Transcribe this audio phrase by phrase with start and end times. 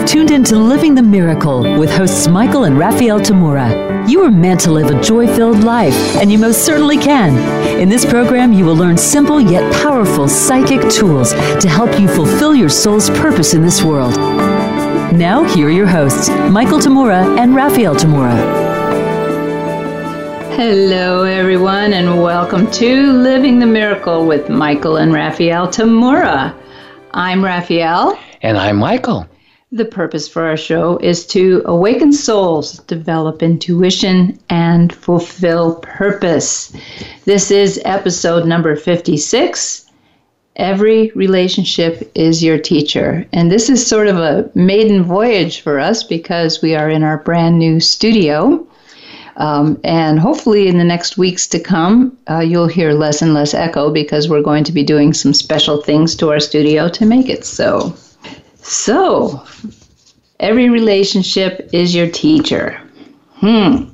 [0.00, 4.08] You've tuned into Living the Miracle with hosts Michael and Raphaelle Tamura.
[4.08, 7.36] You are meant to live a joy filled life, and you most certainly can.
[7.78, 12.54] In this program, you will learn simple yet powerful psychic tools to help you fulfill
[12.54, 14.16] your soul's purpose in this world.
[15.12, 18.34] Now, here are your hosts, Michael Tamura and Raphaelle Tamura.
[20.56, 26.58] Hello, everyone, and welcome to Living the Miracle with Michael and Raphaelle Tamura.
[27.12, 28.18] I'm Raphaelle.
[28.40, 29.26] And I'm Michael.
[29.72, 36.72] The purpose for our show is to awaken souls, develop intuition, and fulfill purpose.
[37.24, 39.86] This is episode number 56.
[40.56, 43.24] Every relationship is your teacher.
[43.32, 47.18] And this is sort of a maiden voyage for us because we are in our
[47.18, 48.66] brand new studio.
[49.36, 53.54] Um, and hopefully, in the next weeks to come, uh, you'll hear less and less
[53.54, 57.28] echo because we're going to be doing some special things to our studio to make
[57.28, 57.94] it so.
[58.62, 59.42] So,
[60.38, 62.80] every relationship is your teacher.
[63.34, 63.84] Hmm.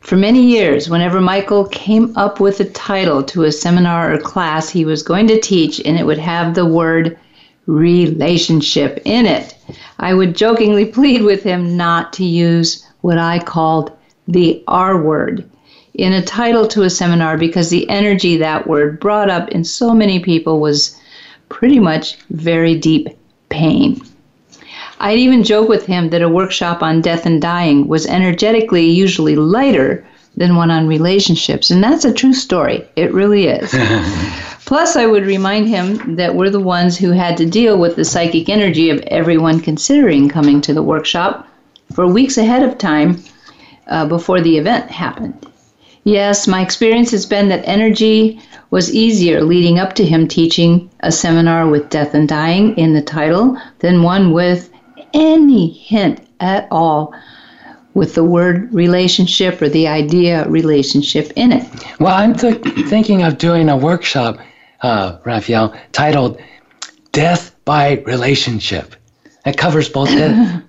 [0.00, 4.68] For many years, whenever Michael came up with a title to a seminar or class
[4.68, 7.18] he was going to teach, and it would have the word
[7.66, 9.54] relationship in it,
[9.98, 13.92] I would jokingly plead with him not to use what I called
[14.26, 15.48] the R word
[15.94, 19.92] in a title to a seminar because the energy that word brought up in so
[19.92, 20.96] many people was
[21.48, 23.08] pretty much very deep
[23.48, 24.00] pain.
[25.00, 29.36] I'd even joke with him that a workshop on death and dying was energetically usually
[29.36, 30.04] lighter
[30.36, 31.70] than one on relationships.
[31.70, 32.86] And that's a true story.
[32.96, 33.70] It really is.
[34.66, 38.04] Plus, I would remind him that we're the ones who had to deal with the
[38.04, 41.48] psychic energy of everyone considering coming to the workshop
[41.92, 43.22] for weeks ahead of time
[43.86, 45.47] uh, before the event happened.
[46.08, 51.12] Yes, my experience has been that energy was easier leading up to him teaching a
[51.12, 54.70] seminar with death and dying in the title than one with
[55.12, 57.12] any hint at all
[57.92, 61.68] with the word relationship or the idea relationship in it.
[62.00, 64.38] Well, I'm th- thinking of doing a workshop,
[64.80, 66.40] uh, Raphaelle, titled
[67.12, 68.94] Death by Relationship.
[69.48, 70.10] That covers both.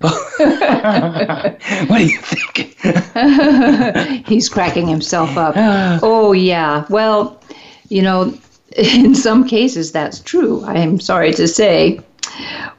[1.90, 2.78] what do you think?
[4.26, 5.54] He's cracking himself up.
[6.02, 6.86] Oh, yeah.
[6.88, 7.38] Well,
[7.90, 8.32] you know,
[8.78, 10.64] in some cases that's true.
[10.64, 12.00] I am sorry to say.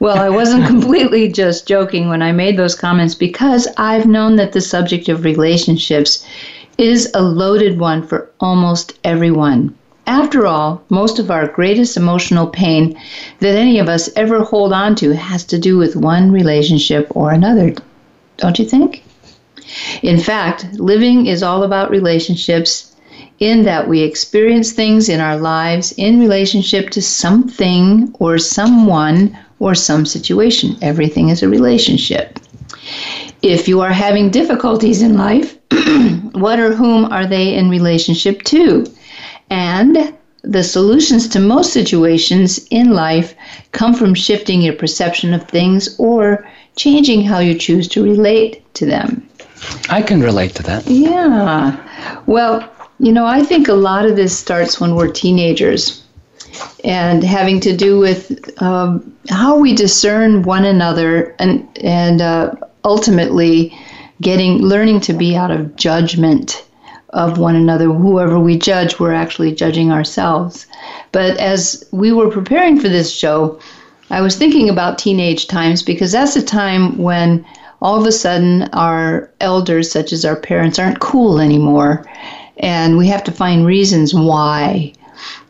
[0.00, 4.54] Well, I wasn't completely just joking when I made those comments because I've known that
[4.54, 6.26] the subject of relationships
[6.78, 9.72] is a loaded one for almost everyone.
[10.06, 12.98] After all, most of our greatest emotional pain
[13.38, 17.30] that any of us ever hold on to has to do with one relationship or
[17.30, 17.74] another,
[18.36, 19.04] don't you think?
[20.02, 22.92] In fact, living is all about relationships
[23.38, 29.74] in that we experience things in our lives in relationship to something or someone or
[29.74, 30.76] some situation.
[30.82, 32.38] Everything is a relationship.
[33.42, 35.56] If you are having difficulties in life,
[36.32, 38.84] what or whom are they in relationship to?
[39.52, 43.34] And the solutions to most situations in life
[43.72, 48.86] come from shifting your perception of things or changing how you choose to relate to
[48.86, 49.28] them.
[49.90, 50.86] I can relate to that.
[50.86, 51.76] Yeah.
[52.24, 52.66] Well,
[52.98, 56.02] you know, I think a lot of this starts when we're teenagers
[56.82, 63.78] and having to do with um, how we discern one another and, and uh, ultimately
[64.22, 66.64] getting learning to be out of judgment
[67.12, 67.86] of one another.
[67.86, 70.66] Whoever we judge, we're actually judging ourselves.
[71.12, 73.58] But as we were preparing for this show,
[74.10, 77.44] I was thinking about teenage times because that's a time when
[77.80, 82.06] all of a sudden our elders, such as our parents, aren't cool anymore.
[82.58, 84.92] And we have to find reasons why.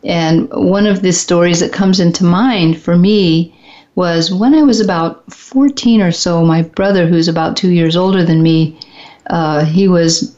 [0.03, 3.55] And one of the stories that comes into mind for me
[3.95, 8.23] was when I was about 14 or so, my brother, who's about two years older
[8.23, 8.77] than me,
[9.27, 10.35] uh, he was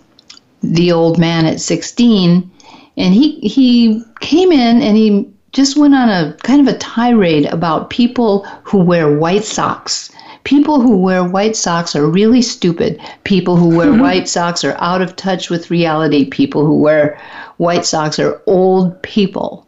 [0.73, 2.51] the old man at 16
[2.97, 7.45] and he he came in and he just went on a kind of a tirade
[7.45, 10.11] about people who wear white socks.
[10.43, 12.99] People who wear white socks are really stupid.
[13.23, 16.25] People who wear white socks are out of touch with reality.
[16.25, 17.19] People who wear
[17.57, 19.65] white socks are old people.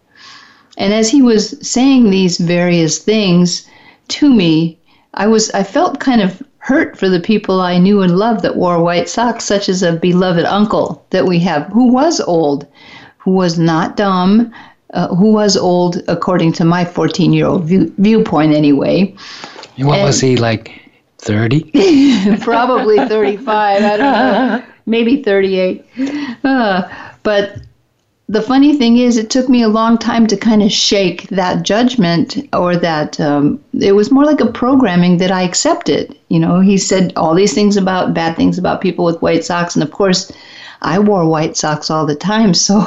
[0.77, 3.65] And as he was saying these various things
[4.09, 4.77] to me,
[5.13, 8.57] I was I felt kind of hurt for the people I knew and loved that
[8.57, 12.67] wore white socks, such as a beloved uncle that we have who was old,
[13.19, 14.53] who was not dumb,
[14.93, 19.15] uh, who was old according to my 14 year old view, viewpoint anyway.
[19.77, 20.81] What and was he like?
[21.19, 22.37] 30?
[22.41, 23.83] probably 35.
[23.83, 24.63] I don't know.
[24.85, 25.85] Maybe 38.
[26.43, 26.83] Uh,
[27.23, 27.61] but
[28.29, 31.63] the funny thing is, it took me a long time to kind of shake that
[31.63, 36.13] judgment or that um, it was more like a programming that I accepted.
[36.27, 39.75] You know, he said all these things about bad things about people with white socks.
[39.75, 40.29] And of course,
[40.81, 42.53] I wore white socks all the time.
[42.53, 42.79] So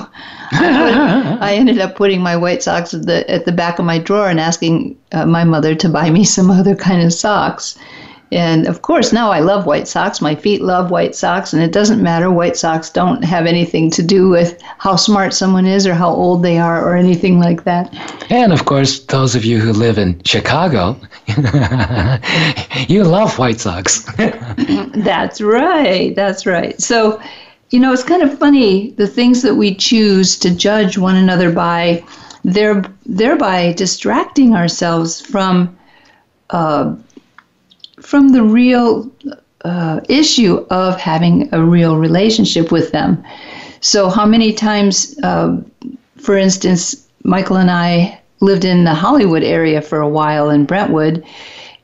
[0.52, 3.98] I, I ended up putting my white socks at the, at the back of my
[3.98, 7.78] drawer and asking uh, my mother to buy me some other kind of socks.
[8.32, 10.20] And of course, now I love white socks.
[10.20, 12.30] My feet love white socks, and it doesn't matter.
[12.30, 16.42] White socks don't have anything to do with how smart someone is or how old
[16.42, 17.92] they are or anything like that.
[18.30, 20.96] And of course, those of you who live in Chicago,
[22.88, 24.04] you love white socks.
[24.94, 26.14] that's right.
[26.14, 26.80] That's right.
[26.80, 27.20] So,
[27.70, 31.50] you know, it's kind of funny the things that we choose to judge one another
[31.50, 32.04] by,
[32.44, 35.76] thereby distracting ourselves from.
[36.50, 36.96] Uh,
[38.10, 39.08] from the real
[39.64, 43.22] uh, issue of having a real relationship with them.
[43.78, 45.56] So, how many times, uh,
[46.16, 51.24] for instance, Michael and I lived in the Hollywood area for a while in Brentwood,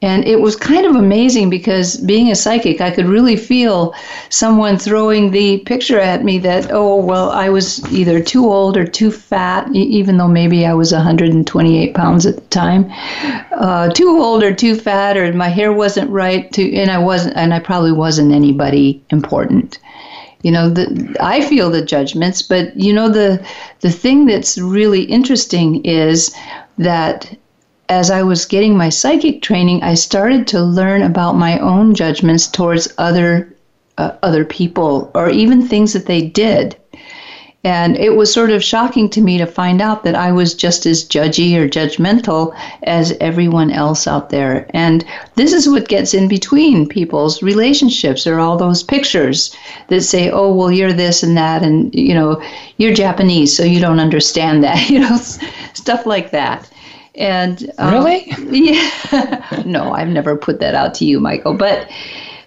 [0.02, 3.94] and it was kind of amazing because being a psychic, I could really feel
[4.28, 8.86] someone throwing the picture at me that, oh, well, I was either too old or
[8.86, 12.92] too fat, even though maybe I was 128 pounds at the time.
[13.52, 17.36] Uh, too old or too fat, or my hair wasn't right, to, and I wasn't,
[17.36, 19.78] and I probably wasn't anybody important
[20.42, 23.44] you know the, i feel the judgments but you know the
[23.80, 26.36] the thing that's really interesting is
[26.76, 27.34] that
[27.88, 32.46] as I was getting my psychic training, I started to learn about my own judgments
[32.46, 33.52] towards other
[33.98, 36.76] uh, other people or even things that they did.
[37.64, 40.86] And it was sort of shocking to me to find out that I was just
[40.86, 42.54] as judgy or judgmental
[42.84, 44.70] as everyone else out there.
[44.72, 45.04] And
[45.34, 49.52] this is what gets in between people's relationships or all those pictures
[49.88, 52.40] that say, oh, well, you're this and that, and, you know,
[52.76, 55.16] you're Japanese, so you don't understand that, you know,
[55.72, 56.70] stuff like that.
[57.16, 61.54] And um, really, yeah, no, I've never put that out to you, Michael.
[61.54, 61.90] But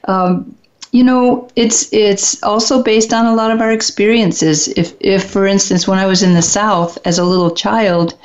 [0.05, 0.55] um,
[0.91, 4.67] you know, it's it's also based on a lot of our experiences.
[4.69, 8.17] If if, for instance, when I was in the South as a little child,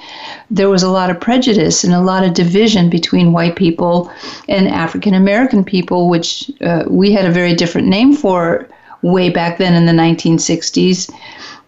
[0.50, 4.11] there was a lot of prejudice and a lot of division between white people
[4.49, 8.67] and African American people, which uh, we had a very different name for
[9.02, 11.11] way back then in the 1960s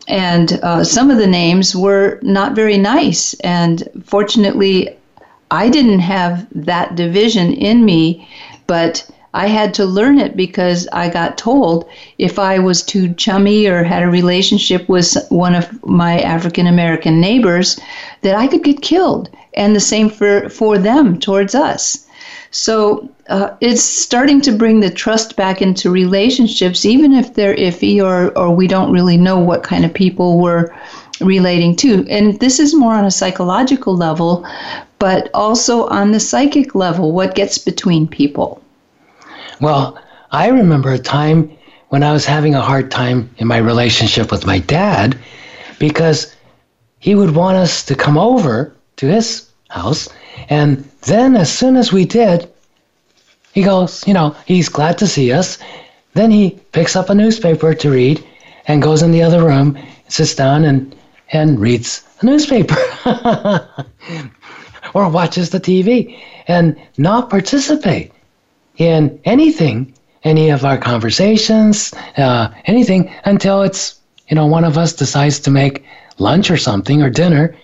[0.08, 3.34] and uh, some of the names were not very nice.
[3.40, 4.96] And fortunately,
[5.50, 8.28] I didn't have that division in me,
[8.66, 11.86] but I had to learn it because I got told
[12.18, 17.20] if I was too chummy or had a relationship with one of my African American
[17.20, 17.78] neighbors,
[18.22, 19.28] that I could get killed.
[19.54, 22.06] And the same for, for them towards us.
[22.50, 28.02] So uh, it's starting to bring the trust back into relationships, even if they're iffy
[28.02, 30.74] or, or we don't really know what kind of people we're
[31.20, 32.06] relating to.
[32.08, 34.46] And this is more on a psychological level,
[34.98, 38.62] but also on the psychic level, what gets between people.
[39.60, 39.98] Well,
[40.30, 41.50] I remember a time
[41.88, 45.18] when I was having a hard time in my relationship with my dad
[45.78, 46.34] because
[46.98, 50.08] he would want us to come over to his house
[50.48, 52.48] and then, as soon as we did,
[53.56, 55.56] he goes, you know, he's glad to see us.
[56.12, 58.22] Then he picks up a newspaper to read
[58.66, 60.94] and goes in the other room, sits down and,
[61.32, 62.76] and reads a newspaper
[64.92, 68.12] or watches the TV and not participate
[68.76, 73.98] in anything, any of our conversations, uh, anything until it's,
[74.28, 75.82] you know, one of us decides to make
[76.18, 77.56] lunch or something or dinner.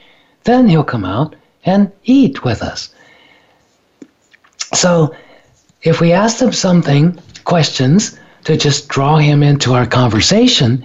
[0.44, 2.94] Then he'll come out and eat with us.
[4.72, 5.14] So
[5.82, 10.84] if we ask them something, questions, to just draw him into our conversation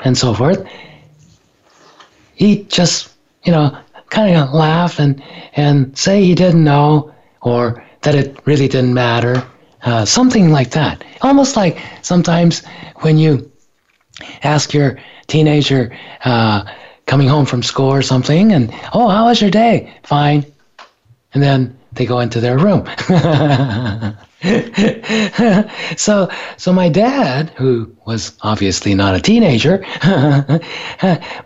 [0.00, 0.66] and so forth,
[2.34, 3.12] he just,
[3.44, 3.76] you know,
[4.10, 5.22] kind of laugh and,
[5.54, 9.42] and say he didn't know or that it really didn't matter.
[9.82, 11.04] Uh, something like that.
[11.22, 12.64] Almost like sometimes
[12.96, 13.50] when you
[14.42, 16.64] ask your teenager uh,
[17.06, 19.94] coming home from school or something, and, oh, how was your day?
[20.02, 20.44] Fine.
[21.34, 22.86] And then they go into their room.
[25.96, 29.84] so, so my dad, who was obviously not a teenager,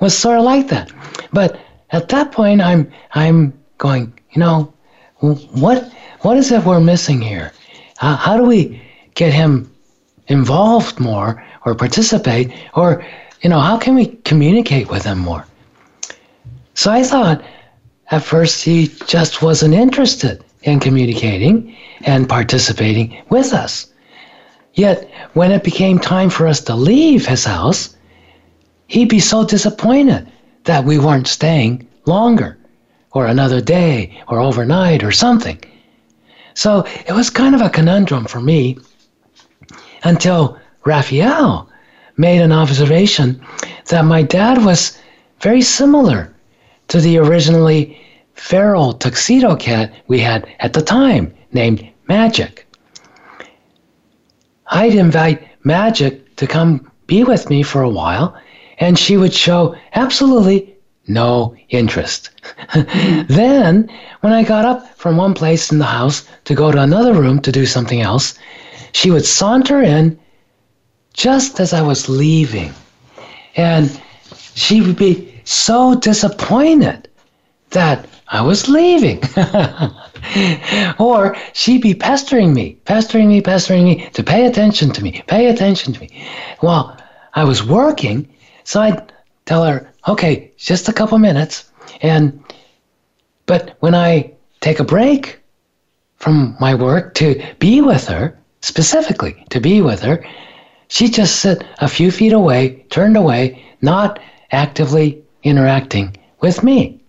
[0.00, 0.92] was sort of like that.
[1.32, 4.72] But at that point, I'm, I'm going, you know,
[5.20, 7.52] what, what is it we're missing here?
[7.98, 8.82] How, how do we
[9.14, 9.72] get him
[10.28, 13.04] involved more or participate or,
[13.42, 15.46] you know, how can we communicate with him more?
[16.74, 17.42] So I thought,
[18.10, 23.86] at first, he just wasn't interested in communicating and participating with us.
[24.74, 27.96] Yet, when it became time for us to leave his house,
[28.88, 30.26] he'd be so disappointed
[30.64, 32.58] that we weren't staying longer,
[33.12, 35.58] or another day, or overnight, or something.
[36.54, 38.78] So it was kind of a conundrum for me
[40.02, 41.68] until Raphaelle
[42.16, 43.40] made an observation
[43.86, 44.98] that my dad was
[45.40, 46.34] very similar
[46.90, 47.96] to the originally
[48.34, 52.66] feral tuxedo cat we had at the time named Magic.
[54.66, 58.36] I'd invite Magic to come be with me for a while,
[58.78, 62.30] and she would show absolutely no interest.
[63.28, 63.88] then,
[64.20, 67.40] when I got up from one place in the house to go to another room
[67.42, 68.34] to do something else,
[68.92, 70.18] she would saunter in
[71.12, 72.72] just as I was leaving.
[73.56, 74.00] And
[74.54, 77.08] she would be so disappointed
[77.70, 79.20] that I was leaving.
[80.98, 85.46] or she'd be pestering me, pestering me, pestering me to pay attention to me, pay
[85.46, 86.24] attention to me.
[86.62, 86.96] Well,
[87.34, 88.28] I was working,
[88.62, 89.12] so I'd
[89.44, 91.70] tell her, okay, just a couple minutes.
[92.00, 92.44] And,
[93.46, 95.40] but when I take a break
[96.16, 100.24] from my work to be with her, specifically to be with her,
[100.86, 104.20] she just sit a few feet away, turned away, not
[104.52, 107.00] actively interacting with me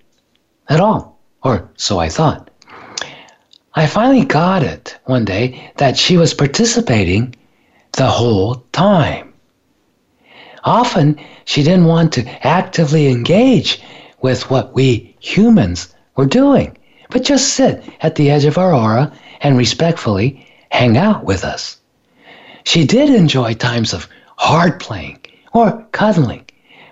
[0.69, 2.49] at all, or so I thought.
[3.73, 7.35] I finally got it one day that she was participating
[7.93, 9.33] the whole time.
[10.63, 13.81] Often she didn't want to actively engage
[14.21, 16.77] with what we humans were doing,
[17.09, 19.11] but just sit at the edge of our aura
[19.41, 21.77] and respectfully hang out with us.
[22.63, 24.07] She did enjoy times of
[24.37, 25.19] hard playing
[25.53, 26.45] or cuddling,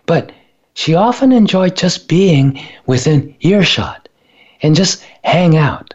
[0.05, 0.31] but
[0.74, 4.08] she often enjoyed just being within earshot
[4.62, 5.94] and just hang out.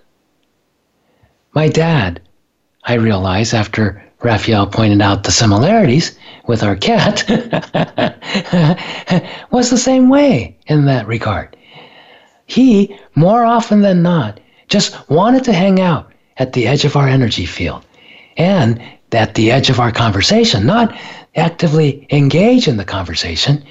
[1.53, 2.21] My dad,
[2.85, 7.25] I realized after Raphaelle pointed out the similarities with our cat,
[9.51, 11.57] was the same way in that regard.
[12.47, 17.09] He, more often than not, just wanted to hang out at the edge of our
[17.09, 17.85] energy field
[18.37, 20.97] and at the edge of our conversation, not
[21.37, 23.65] actively engage in the conversation,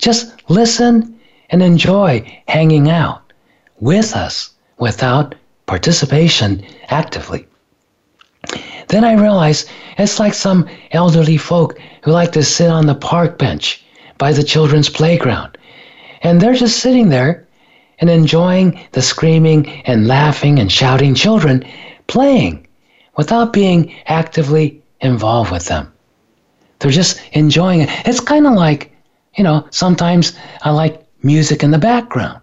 [0.00, 1.18] just listen
[1.50, 3.32] and enjoy hanging out
[3.78, 5.34] with us without
[5.66, 7.46] participation actively.
[8.88, 13.38] Then I realized it's like some elderly folk who like to sit on the park
[13.38, 13.84] bench
[14.18, 15.56] by the children's playground.
[16.22, 17.46] And they're just sitting there
[18.00, 21.64] and enjoying the screaming and laughing and shouting children
[22.06, 22.66] playing
[23.16, 25.92] without being actively involved with them.
[26.78, 27.90] They're just enjoying it.
[28.06, 28.89] It's kind of like,
[29.36, 32.40] you know, sometimes I like music in the background.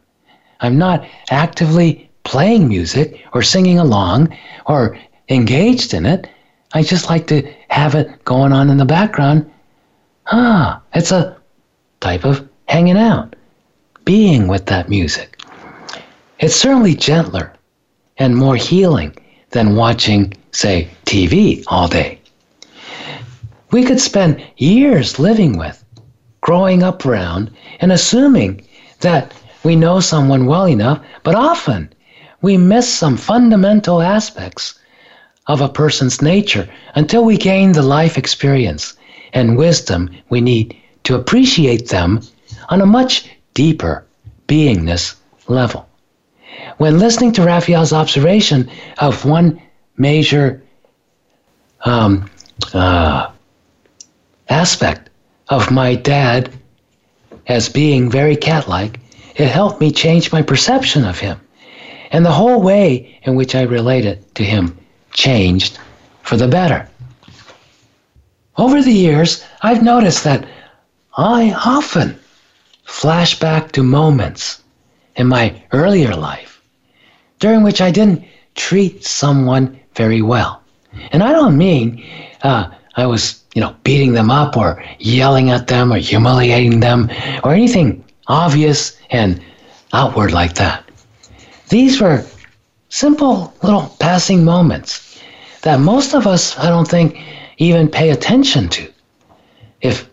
[0.59, 4.97] I'm not actively playing music or singing along or
[5.29, 6.29] engaged in it.
[6.73, 9.49] I just like to have it going on in the background.
[10.31, 11.37] Ah, it's a
[11.99, 13.35] type of hanging out,
[14.03, 15.39] being with that music.
[16.39, 17.53] It's certainly gentler
[18.17, 19.15] and more healing
[19.51, 22.19] than watching, say, TV all day.
[23.71, 25.83] We could spend years living with,
[26.47, 27.51] growing up around,
[27.81, 28.65] and assuming
[29.01, 29.33] that
[29.65, 31.93] we know someone well enough, but often
[32.41, 34.79] we miss some fundamental aspects
[35.47, 38.95] of a person's nature until we gain the life experience
[39.33, 40.73] and wisdom we need
[41.03, 42.21] to appreciate them
[42.69, 44.05] on a much deeper
[44.47, 45.15] beingness
[45.49, 45.85] level.
[46.77, 49.61] When listening to Raphaelle's observation of one
[49.97, 50.63] major
[51.83, 52.29] um,
[52.73, 53.31] uh,
[54.47, 55.06] aspect
[55.49, 56.51] of my dad
[57.47, 58.99] as being very cat like,
[59.35, 61.39] it helped me change my perception of him
[62.11, 64.77] and the whole way in which I related to him
[65.11, 65.79] changed
[66.21, 66.89] for the better.
[68.57, 70.47] Over the years, I've noticed that
[71.15, 72.19] I often
[72.85, 74.61] flash back to moments
[75.15, 76.61] in my earlier life
[77.39, 78.25] during which I didn't
[78.55, 80.61] treat someone very well.
[81.11, 82.03] And I don't mean
[82.41, 87.11] uh, I was, you know, beating them up or yelling at them or humiliating them
[87.43, 89.41] or anything obvious and
[89.93, 90.83] outward like that.
[91.69, 92.25] These were
[92.89, 95.21] simple little passing moments
[95.61, 97.17] that most of us, I don't think,
[97.57, 98.91] even pay attention to,
[99.81, 100.09] if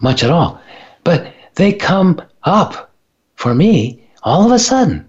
[0.00, 0.60] much at all.
[1.04, 2.90] But they come up
[3.36, 5.06] for me all of a sudden,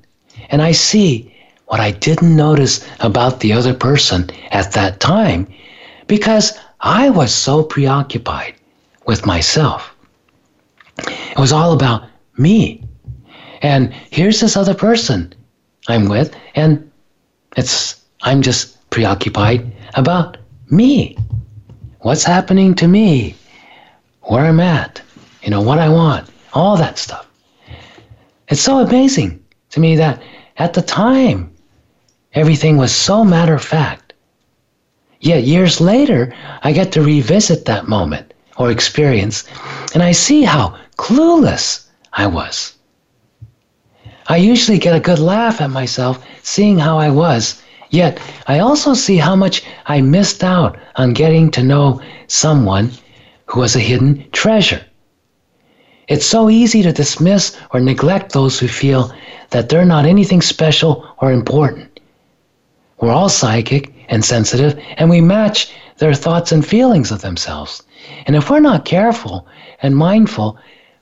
[0.49, 1.33] and I see
[1.65, 5.47] what I didn't notice about the other person at that time
[6.07, 6.53] because
[6.85, 8.53] I was so preoccupied
[9.07, 9.95] with myself.
[10.99, 12.83] It was all about me.
[13.63, 15.33] And here's this other person
[15.87, 16.91] I'm with, and
[17.57, 20.37] it's I'm just preoccupied about
[20.69, 21.17] me.
[22.01, 23.35] What's happening to me?
[24.21, 25.01] Where I'm at,
[25.41, 27.27] you know, what I want, all that stuff.
[28.47, 30.21] it's so amazing to me that
[30.57, 31.51] at the time,
[32.33, 34.04] everything was so matter of fact.
[35.25, 39.43] Yet years later, I get to revisit that moment or experience,
[39.95, 42.75] and I see how clueless I was.
[44.27, 48.93] I usually get a good laugh at myself seeing how I was, yet I also
[48.93, 52.91] see how much I missed out on getting to know someone
[53.47, 54.85] who was a hidden treasure.
[56.07, 59.11] It's so easy to dismiss or neglect those who feel
[59.49, 61.99] that they're not anything special or important.
[62.99, 67.83] We're all psychic and sensitive, and we match their thoughts and feelings of themselves.
[68.25, 69.47] And if we're not careful
[69.81, 70.57] and mindful,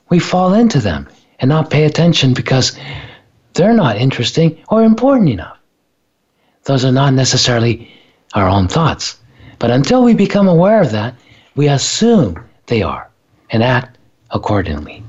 [0.08, 1.08] we fall into them
[1.40, 2.78] and not pay attention because
[3.54, 5.58] they're not interesting or important enough.
[6.64, 7.90] Those are not necessarily
[8.34, 9.18] our own thoughts.
[9.58, 11.14] But until we become aware of that,
[11.56, 13.08] we assume they are
[13.50, 13.98] and act
[14.30, 15.02] accordingly.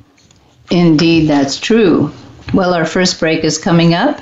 [0.70, 2.12] Indeed, that's true.
[2.54, 4.22] Well, our first break is coming up.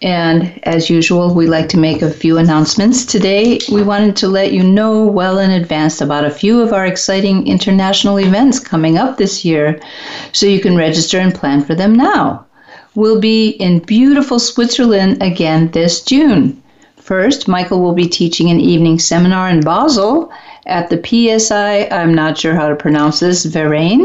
[0.00, 3.04] And as usual, we like to make a few announcements.
[3.04, 6.86] Today, we wanted to let you know well in advance about a few of our
[6.86, 9.80] exciting international events coming up this year
[10.32, 12.46] so you can register and plan for them now.
[12.94, 16.62] We'll be in beautiful Switzerland again this June.
[16.96, 20.30] First, Michael will be teaching an evening seminar in Basel
[20.68, 24.04] at the PSI, I'm not sure how to pronounce this, Verein?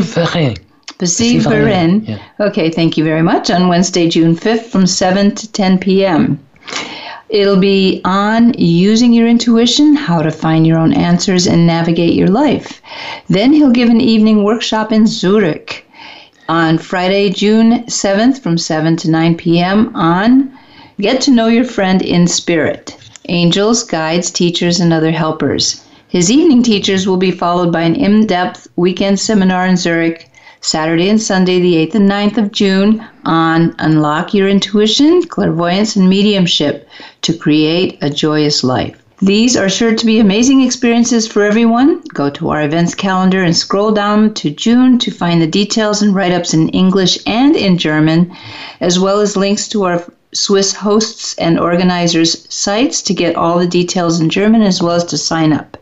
[0.00, 0.56] Verein.
[1.04, 2.04] Pacific Verein.
[2.04, 2.18] Yeah.
[2.40, 3.50] Okay, thank you very much.
[3.50, 6.38] On Wednesday, June 5th from 7 to 10 p.m.
[7.28, 12.28] It'll be on using your intuition, how to find your own answers and navigate your
[12.28, 12.80] life.
[13.28, 15.84] Then he'll give an evening workshop in Zurich
[16.48, 19.94] on Friday, June 7th from 7 to 9 p.m.
[19.96, 20.56] on
[21.00, 22.96] Get to Know Your Friend in Spirit
[23.28, 25.82] angels, guides, teachers, and other helpers.
[26.08, 30.30] His evening teachers will be followed by an in depth weekend seminar in Zurich
[30.64, 36.08] Saturday and Sunday, the 8th and 9th of June, on Unlock Your Intuition, Clairvoyance, and
[36.08, 36.88] Mediumship
[37.20, 38.98] to create a joyous life.
[39.20, 42.00] These are sure to be amazing experiences for everyone.
[42.14, 46.14] Go to our events calendar and scroll down to June to find the details and
[46.14, 48.34] write ups in English and in German,
[48.80, 53.66] as well as links to our Swiss hosts and organizers' sites to get all the
[53.66, 55.76] details in German as well as to sign up.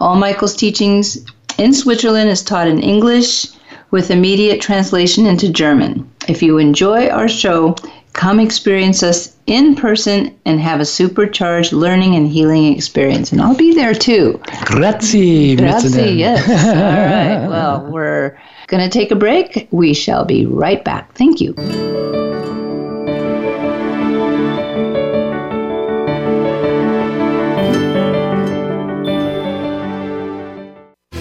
[0.00, 1.18] All Michael's teachings
[1.56, 3.46] in Switzerland is taught in English
[3.90, 6.10] with immediate translation into German.
[6.28, 7.74] If you enjoy our show,
[8.12, 13.32] come experience us in person and have a supercharged learning and healing experience.
[13.32, 14.40] And I'll be there too.
[14.64, 15.56] Grazie.
[15.56, 16.48] Grazie, yes.
[16.48, 17.48] All right.
[17.48, 19.68] Well, we're going to take a break.
[19.70, 21.14] We shall be right back.
[21.14, 21.54] Thank you.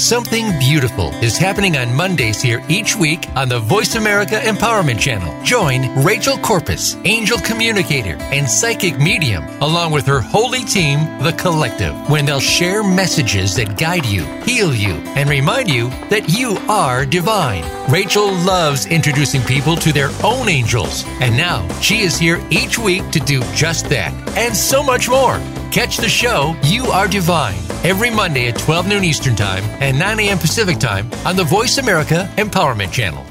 [0.00, 5.44] Something beautiful is happening on Mondays here each week on the Voice America Empowerment Channel.
[5.44, 11.94] Join Rachel Corpus, angel communicator and psychic medium, along with her holy team, The Collective,
[12.08, 17.04] when they'll share messages that guide you, heal you, and remind you that you are
[17.04, 17.62] divine.
[17.92, 23.10] Rachel loves introducing people to their own angels, and now she is here each week
[23.10, 25.38] to do just that and so much more.
[25.70, 30.18] Catch the show You Are Divine every Monday at 12 noon Eastern Time and 9
[30.18, 30.36] a.m.
[30.36, 33.24] Pacific Time on the Voice America Empowerment Channel.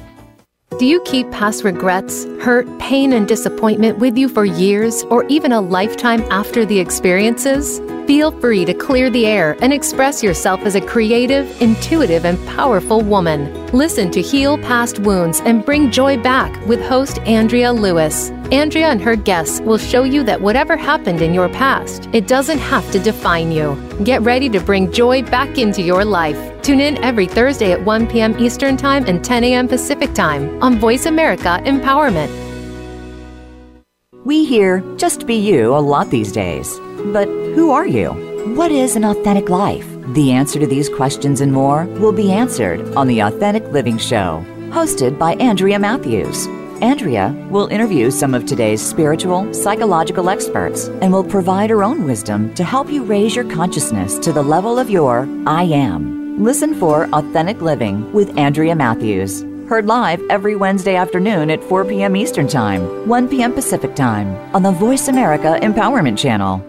[0.78, 5.52] Do you keep past regrets, hurt, pain, and disappointment with you for years or even
[5.52, 7.82] a lifetime after the experiences?
[8.10, 13.02] Feel free to clear the air and express yourself as a creative, intuitive, and powerful
[13.02, 13.68] woman.
[13.68, 18.32] Listen to Heal Past Wounds and Bring Joy Back with host Andrea Lewis.
[18.52, 22.58] Andrea and her guests will show you that whatever happened in your past, it doesn't
[22.58, 23.78] have to define you.
[24.04, 26.64] Get ready to bring joy back into your life.
[26.64, 28.36] Tune in every Thursday at 1 p.m.
[28.40, 29.68] Eastern Time and 10 a.m.
[29.68, 32.36] Pacific Time on Voice America Empowerment.
[34.26, 36.80] We hear just be you a lot these days.
[37.06, 38.10] But who are you?
[38.56, 39.88] What is an authentic life?
[40.14, 44.44] The answer to these questions and more will be answered on The Authentic Living Show,
[44.70, 46.48] hosted by Andrea Matthews.
[46.82, 52.54] Andrea will interview some of today's spiritual, psychological experts and will provide her own wisdom
[52.56, 56.44] to help you raise your consciousness to the level of your I am.
[56.44, 59.42] Listen for Authentic Living with Andrea Matthews.
[59.68, 62.16] Heard live every Wednesday afternoon at 4 p.m.
[62.16, 63.54] Eastern Time, 1 p.m.
[63.54, 66.69] Pacific Time on the Voice America Empowerment Channel.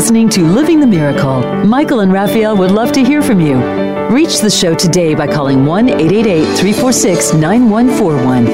[0.00, 1.42] listening to Living the Miracle.
[1.62, 3.56] Michael and Raphaelle would love to hear from you.
[4.08, 8.46] Reach the show today by calling 1 888 346 9141.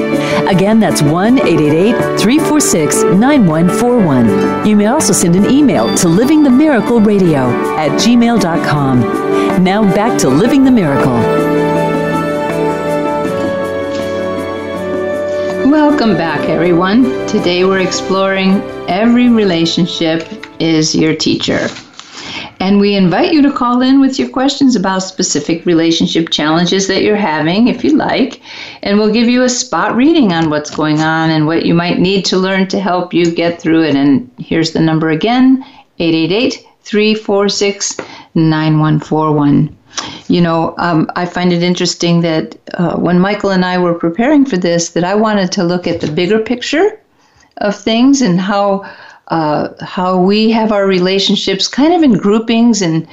[0.49, 4.67] Again, that's 1 888 346 9141.
[4.67, 9.63] You may also send an email to livingthemiracleradio at gmail.com.
[9.63, 11.17] Now back to Living the Miracle.
[15.71, 17.03] Welcome back, everyone.
[17.25, 21.67] Today we're exploring every relationship is your teacher.
[22.59, 27.03] And we invite you to call in with your questions about specific relationship challenges that
[27.03, 28.41] you're having, if you like.
[28.81, 31.99] And we'll give you a spot reading on what's going on and what you might
[31.99, 33.95] need to learn to help you get through it.
[33.95, 35.63] And here's the number again
[35.99, 37.97] 888 346
[38.33, 39.77] 9141.
[40.27, 44.45] You know, um, I find it interesting that uh, when Michael and I were preparing
[44.45, 46.99] for this, that I wanted to look at the bigger picture
[47.57, 48.89] of things and how
[49.27, 53.07] uh, how we have our relationships kind of in groupings and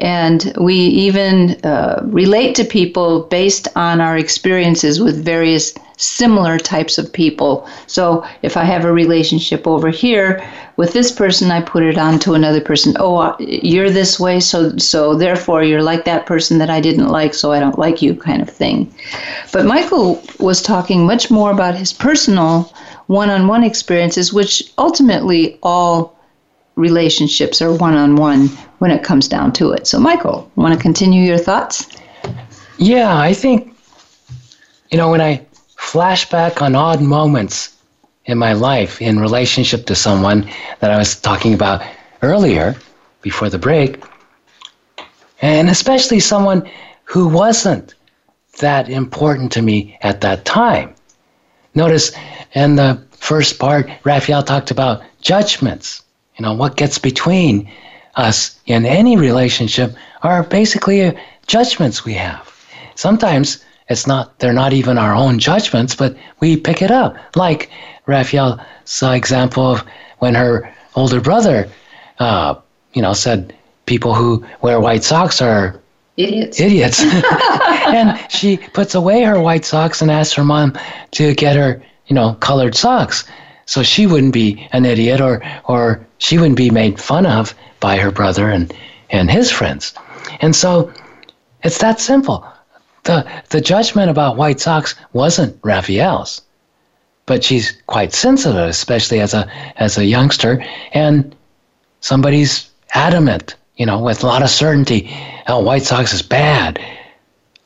[0.00, 6.96] and we even uh, relate to people based on our experiences with various similar types
[6.96, 7.68] of people.
[7.86, 10.42] So if I have a relationship over here
[10.78, 12.96] with this person, I put it on to another person.
[12.98, 17.08] Oh, uh, you're this way, so so therefore you're like that person that I didn't
[17.08, 18.92] like, so I don't like you, kind of thing.
[19.52, 22.72] But Michael was talking much more about his personal
[23.10, 26.16] one-on-one experiences, which ultimately all
[26.76, 28.46] relationships are one-on-one
[28.78, 29.88] when it comes down to it.
[29.88, 31.88] So, Michael, want to continue your thoughts?
[32.78, 33.76] Yeah, I think,
[34.92, 35.44] you know, when I
[35.76, 37.76] flash back on odd moments
[38.26, 41.82] in my life in relationship to someone that I was talking about
[42.22, 42.76] earlier
[43.22, 44.04] before the break,
[45.42, 46.70] and especially someone
[47.02, 47.96] who wasn't
[48.60, 50.94] that important to me at that time.
[51.74, 52.12] Notice
[52.54, 56.02] in the first part, Raphaelle talked about judgments.
[56.36, 57.70] You know, what gets between
[58.16, 62.48] us in any relationship are basically judgments we have.
[62.94, 67.16] Sometimes it's not they're not even our own judgments, but we pick it up.
[67.36, 67.70] Like
[68.06, 68.60] Raphaelle's
[69.02, 69.84] example of
[70.18, 71.68] when her older brother,
[72.18, 72.54] uh,
[72.92, 73.54] you know, said
[73.86, 75.80] people who wear white socks are
[76.16, 76.60] idiots.
[76.60, 77.02] Idiots.
[77.86, 80.78] and she puts away her white socks and asks her mom
[81.12, 83.24] to get her, you know, colored socks
[83.70, 87.96] so she wouldn't be an idiot or or she wouldn't be made fun of by
[87.98, 88.74] her brother and
[89.10, 89.94] and his friends.
[90.40, 90.92] And so
[91.62, 92.44] it's that simple.
[93.04, 96.42] The the judgment about white socks wasn't Raphaelle's.
[97.26, 99.46] But she's quite sensitive, especially as a
[99.76, 101.32] as a youngster, and
[102.00, 105.08] somebody's adamant, you know, with a lot of certainty,
[105.46, 106.80] oh, white socks is bad.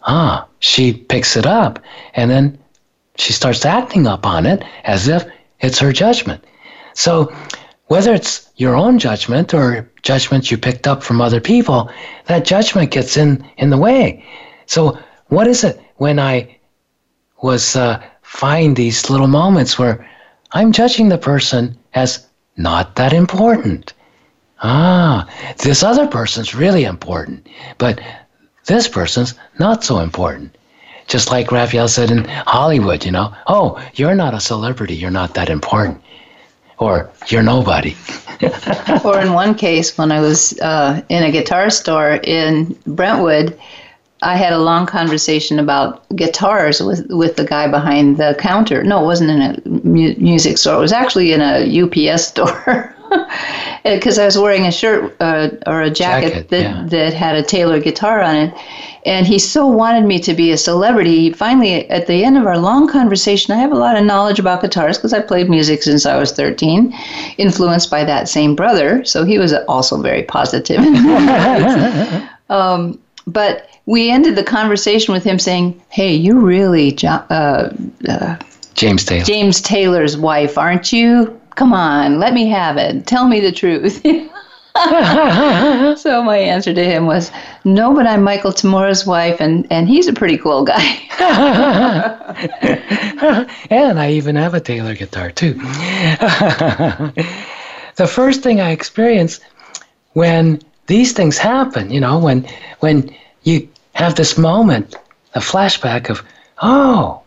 [0.03, 1.79] Ah, she picks it up
[2.13, 2.59] and then
[3.17, 5.25] she starts acting upon it as if
[5.61, 6.45] it's her judgment.
[6.95, 7.35] So,
[7.87, 11.91] whether it's your own judgment or judgments you picked up from other people,
[12.27, 14.25] that judgment gets in, in the way.
[14.67, 14.99] So,
[15.29, 16.57] what is it when I
[17.43, 20.09] was uh, find these little moments where
[20.53, 23.93] I'm judging the person as not that important?
[24.63, 27.47] Ah, this other person's really important,
[27.79, 28.01] but
[28.67, 30.57] this person's not so important.
[31.07, 35.35] Just like Raphaelle said in Hollywood, you know, oh, you're not a celebrity, you're not
[35.35, 36.01] that important,
[36.79, 37.97] or you're nobody.
[39.05, 43.59] or in one case, when I was uh, in a guitar store in Brentwood,
[44.23, 48.83] I had a long conversation about guitars with, with the guy behind the counter.
[48.83, 50.77] No, it wasn't in a mu- music store.
[50.77, 52.94] It was actually in a UPS store.
[53.85, 56.87] Because I was wearing a shirt uh, or a jacket, jacket that, yeah.
[56.89, 58.55] that had a Taylor guitar on it.
[59.05, 61.31] And he so wanted me to be a celebrity.
[61.33, 64.63] Finally, at the end of our long conversation, I have a lot of knowledge about
[64.63, 66.95] guitars because I played music since I was 13,
[67.37, 69.05] influenced by that same brother.
[69.05, 70.79] So he was also very positive.
[72.49, 77.71] um, but we ended the conversation with him saying, "Hey, you're really uh,
[78.09, 78.39] uh,
[78.75, 79.25] James Taylor.
[79.25, 81.41] James Taylor's wife, aren't you?
[81.55, 83.07] Come on, let me have it.
[83.07, 84.03] Tell me the truth."
[86.01, 87.31] so my answer to him was,
[87.65, 91.01] "No, but I'm Michael Tamura's wife, and and he's a pretty cool guy."
[93.71, 95.55] and I even have a Taylor guitar too.
[97.97, 99.43] the first thing I experienced
[100.15, 102.49] when these things happen, you know, when
[102.81, 103.15] when
[103.45, 104.97] you have this moment,
[105.35, 106.23] a flashback of,
[106.61, 107.23] oh,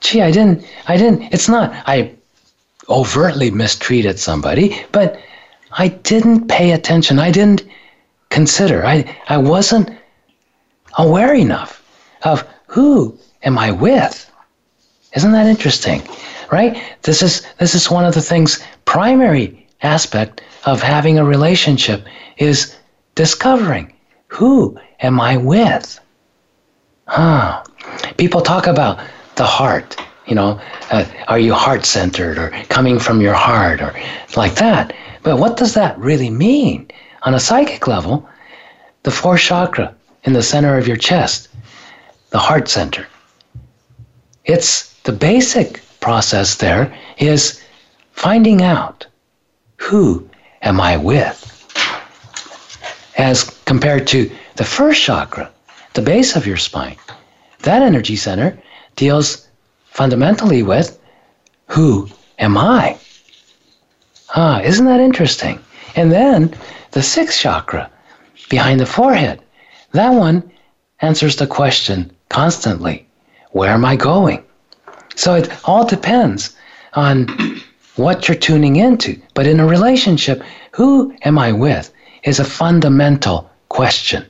[0.00, 2.14] gee, I didn't, I didn't, it's not, I
[2.88, 5.20] overtly mistreated somebody, but
[5.72, 7.18] I didn't pay attention.
[7.18, 7.64] I didn't
[8.30, 8.84] consider.
[8.84, 9.90] I, I wasn't
[10.96, 11.82] aware enough
[12.22, 14.30] of who am I with.
[15.14, 16.02] Isn't that interesting?
[16.50, 16.82] Right?
[17.02, 22.06] This is this is one of the things primary aspect of having a relationship
[22.38, 22.74] is
[23.14, 23.92] discovering
[24.28, 26.00] who am I with?
[27.06, 27.62] Huh.
[28.16, 29.00] People talk about
[29.36, 29.96] the heart,
[30.28, 30.60] you know,
[30.90, 33.94] uh, are you heart centered or coming from your heart or
[34.36, 34.92] like that?
[35.22, 36.90] But what does that really mean?
[37.22, 38.28] On a psychic level,
[39.04, 41.48] the fourth chakra in the center of your chest,
[42.30, 43.06] the heart center.
[44.44, 47.62] It's the basic process there is
[48.12, 49.06] finding out
[49.76, 50.28] who
[50.62, 51.44] am I with?
[53.16, 55.50] As compared to the first chakra,
[55.94, 56.98] the base of your spine,
[57.60, 58.58] that energy center
[58.96, 59.47] deals
[59.98, 60.96] fundamentally with
[61.66, 62.08] who
[62.38, 62.96] am I?
[64.36, 65.58] Ah, isn't that interesting?
[65.96, 66.54] And then
[66.92, 67.90] the sixth chakra,
[68.48, 69.40] behind the forehead,
[69.90, 70.52] that one
[71.00, 73.08] answers the question constantly
[73.50, 74.44] where am I going?
[75.16, 76.54] So it all depends
[76.92, 77.26] on
[77.96, 79.20] what you're tuning into.
[79.34, 84.24] But in a relationship, who am I with is a fundamental question.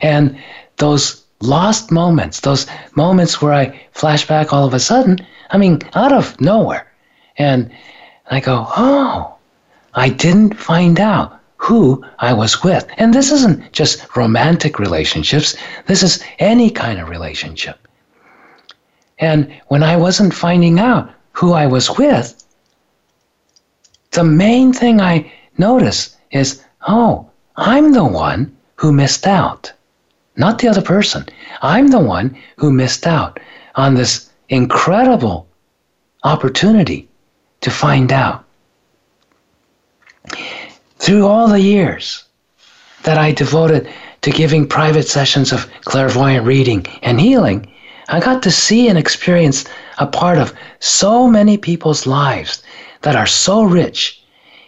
[0.00, 0.38] And
[0.78, 5.18] those lost moments, those moments where I flash back all of a sudden,
[5.50, 6.86] I mean, out of nowhere.
[7.36, 7.70] And
[8.30, 9.34] I go, oh,
[9.94, 12.86] I didn't find out who I was with.
[12.96, 17.78] And this isn't just romantic relationships, this is any kind of relationship.
[19.18, 22.42] And when I wasn't finding out who I was with,
[24.10, 29.72] the main thing I notice is, oh, I'm the one who missed out,
[30.36, 31.26] not the other person.
[31.60, 33.38] I'm the one who missed out
[33.74, 35.48] on this incredible
[36.24, 37.08] opportunity
[37.60, 38.44] to find out.
[40.98, 42.24] Through all the years
[43.02, 43.88] that I devoted
[44.22, 47.66] to giving private sessions of clairvoyant reading and healing,
[48.08, 49.64] I got to see and experience
[49.98, 52.62] a part of so many people's lives
[53.02, 54.22] that are so rich,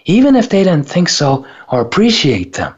[0.04, 2.74] even if they didn't think so or appreciate them.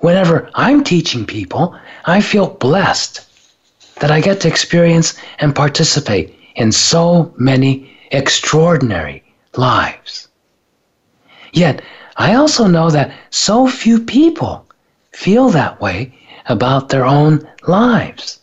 [0.00, 3.20] Whenever I'm teaching people, I feel blessed
[4.00, 9.22] that I get to experience and participate in so many extraordinary
[9.56, 10.28] lives.
[11.52, 11.82] Yet,
[12.16, 14.66] I also know that so few people
[15.12, 16.14] feel that way
[16.46, 18.40] about their own lives.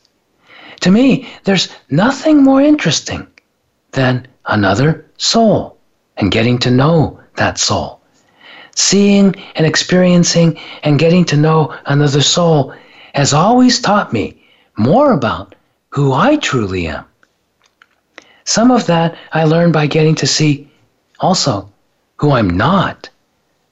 [0.82, 3.26] To me, there's nothing more interesting
[3.92, 5.78] than another soul
[6.18, 8.02] and getting to know that soul.
[8.80, 12.76] Seeing and experiencing and getting to know another soul
[13.16, 14.40] has always taught me
[14.78, 15.56] more about
[15.90, 17.04] who I truly am.
[18.44, 20.70] Some of that I learned by getting to see
[21.20, 21.72] also
[22.18, 23.10] who I'm not,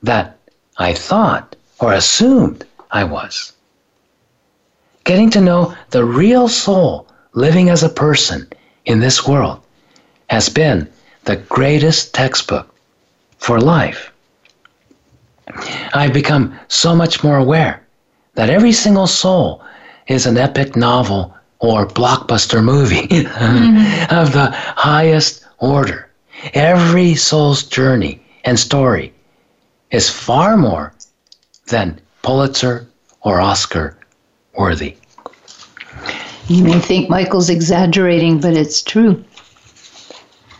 [0.01, 0.39] that
[0.77, 3.53] I thought or assumed I was.
[5.03, 8.47] Getting to know the real soul living as a person
[8.85, 9.61] in this world
[10.31, 10.89] has been
[11.25, 12.73] the greatest textbook
[13.37, 14.11] for life.
[15.93, 17.81] I've become so much more aware
[18.35, 19.61] that every single soul
[20.07, 24.15] is an epic novel or blockbuster movie mm-hmm.
[24.15, 26.09] of the highest order.
[26.53, 29.13] Every soul's journey and story
[29.91, 30.93] is far more
[31.67, 32.87] than Pulitzer
[33.21, 33.97] or Oscar
[34.57, 34.97] worthy.
[36.47, 39.23] You may think Michael's exaggerating, but it's true.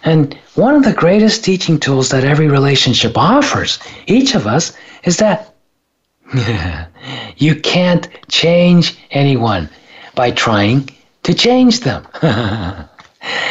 [0.05, 4.71] And one of the greatest teaching tools that every relationship offers each of us
[5.03, 5.55] is that
[7.37, 9.67] you can't change anyone
[10.13, 10.89] by trying
[11.23, 12.07] to change them.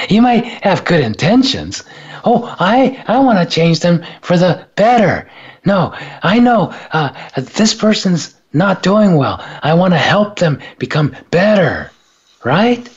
[0.09, 1.83] you might have good intentions.
[2.25, 5.29] Oh, I, I want to change them for the better.
[5.65, 9.45] No, I know uh, this person's not doing well.
[9.63, 11.91] I want to help them become better,
[12.45, 12.89] right?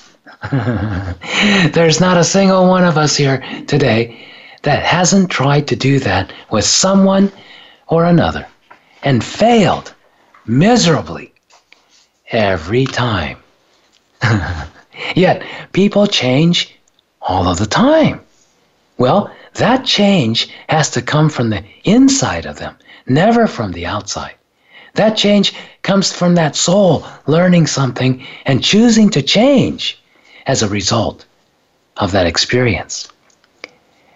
[1.74, 4.26] There's not a single one of us here today
[4.64, 7.32] that hasn't tried to do that with someone
[7.88, 8.48] or another
[9.04, 9.94] and failed
[10.46, 11.34] miserably
[12.32, 13.38] every time.
[15.16, 16.78] Yet people change
[17.22, 18.22] all of the time.
[18.98, 24.36] Well, that change has to come from the inside of them, never from the outside.
[24.94, 30.02] That change comes from that soul learning something and choosing to change
[30.48, 31.26] as a result
[31.98, 33.08] of that experience.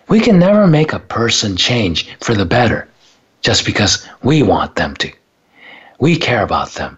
[0.08, 2.88] We can never make a person change for the better
[3.42, 5.12] just because we want them to.
[6.00, 6.98] We care about them.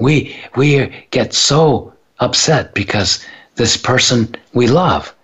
[0.00, 3.24] We, we get so upset because
[3.56, 5.14] this person we love,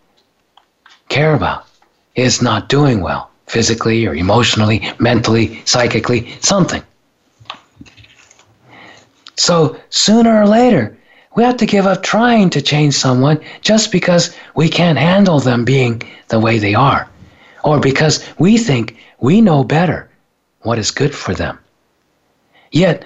[1.09, 1.67] care about,
[2.15, 6.83] is not doing well physically or emotionally, mentally, psychically, something.
[9.37, 10.97] So sooner or later,
[11.35, 15.65] we have to give up trying to change someone just because we can't handle them
[15.65, 17.09] being the way they are,
[17.65, 20.09] or because we think we know better
[20.63, 21.59] what is good for them.
[22.71, 23.05] Yet,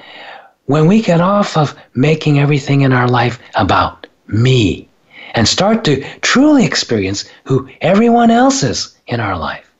[0.67, 4.88] when we get off of making everything in our life about me
[5.35, 9.73] and start to truly experience who everyone else is in our life,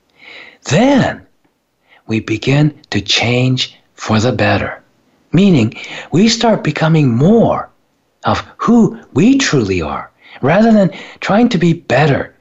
[0.71, 1.27] then
[2.07, 4.83] we begin to change for the better.
[5.33, 5.75] Meaning,
[6.11, 7.69] we start becoming more
[8.25, 10.11] of who we truly are
[10.43, 12.35] rather than trying to be better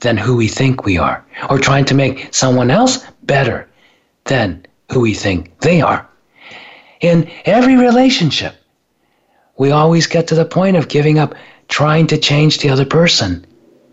[0.00, 3.68] than who we think we are or trying to make someone else better
[4.24, 6.08] than who we think they are.
[7.00, 8.54] In every relationship,
[9.58, 11.34] we always get to the point of giving up
[11.68, 13.46] trying to change the other person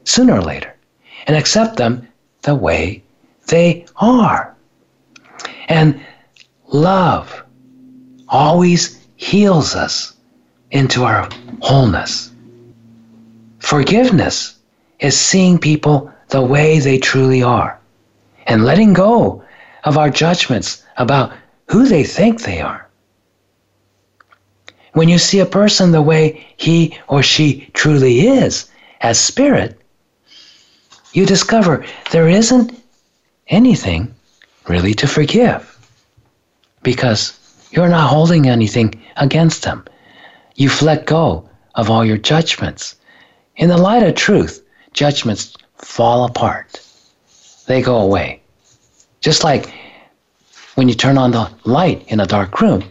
[0.03, 0.73] sooner or later
[1.27, 2.07] and accept them
[2.43, 3.03] the way
[3.47, 4.55] they are.
[5.67, 5.99] And
[6.67, 7.43] love
[8.29, 10.13] always heals us
[10.71, 11.29] into our
[11.61, 12.31] wholeness.
[13.59, 14.57] Forgiveness
[14.99, 17.79] is seeing people the way they truly are
[18.45, 19.43] and letting go
[19.83, 21.31] of our judgments about
[21.67, 22.87] who they think they are.
[24.93, 28.69] When you see a person the way he or she truly is
[29.01, 29.79] as spirit,
[31.13, 32.73] you discover there isn't
[33.47, 34.13] anything
[34.67, 35.77] really to forgive
[36.83, 37.37] because
[37.71, 39.85] you're not holding anything against them.
[40.57, 42.95] You've let go of all your judgments.
[43.57, 46.81] In the light of truth, judgments fall apart,
[47.67, 48.41] they go away.
[49.21, 49.71] Just like
[50.73, 52.83] when you turn on the light in a dark room,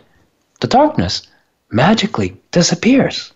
[0.60, 1.26] the darkness
[1.72, 3.32] magically disappears.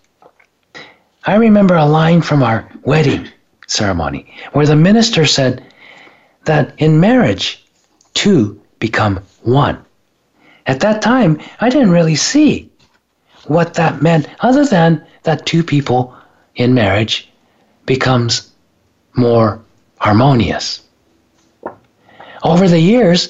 [1.25, 3.27] I remember a line from our wedding
[3.67, 5.61] ceremony where the minister said
[6.45, 7.65] that in marriage,
[8.13, 9.83] two become one.
[10.67, 12.70] At that time, I didn't really see
[13.51, 16.15] what that meant other than that two people
[16.55, 17.29] in marriage
[17.85, 18.49] becomes
[19.13, 19.61] more
[19.99, 20.81] harmonious.
[22.43, 23.29] Over the years,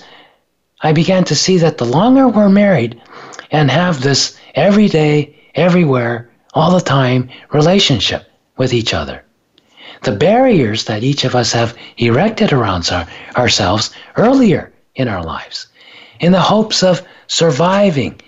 [0.82, 3.02] I began to see that the longer we're married
[3.50, 9.24] and have this everyday, everywhere, all the time relationship with each other,
[10.04, 15.68] the barriers that each of us have erected around our, ourselves earlier in our lives,
[16.20, 18.22] in the hopes of surviving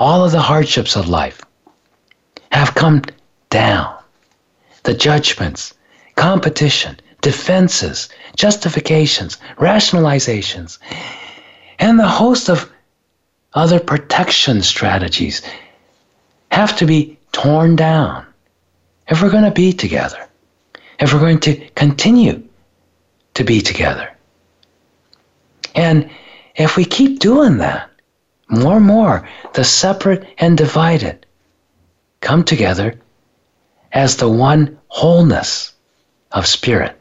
[0.00, 1.42] all of the hardships of life,
[2.50, 3.02] have come
[3.50, 3.94] down.
[4.82, 5.74] The judgments,
[6.16, 10.78] competition, defenses, justifications, rationalizations,
[11.78, 12.72] and the host of
[13.52, 15.42] other protection strategies
[16.50, 18.26] have to be torn down
[19.08, 20.26] if we're going to be together,
[20.98, 22.42] if we're going to continue
[23.34, 24.10] to be together.
[25.74, 26.08] And
[26.56, 27.89] if we keep doing that,
[28.50, 31.26] more and more, the separate and divided
[32.20, 33.00] come together
[33.92, 35.72] as the one wholeness
[36.32, 36.96] of spirit.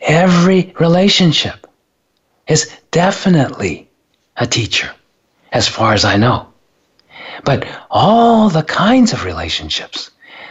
[0.00, 1.66] Every relationship
[2.46, 3.90] is definitely
[4.36, 4.90] a teacher,
[5.52, 6.48] as far as I know.
[7.44, 10.10] But all the kinds of relationships,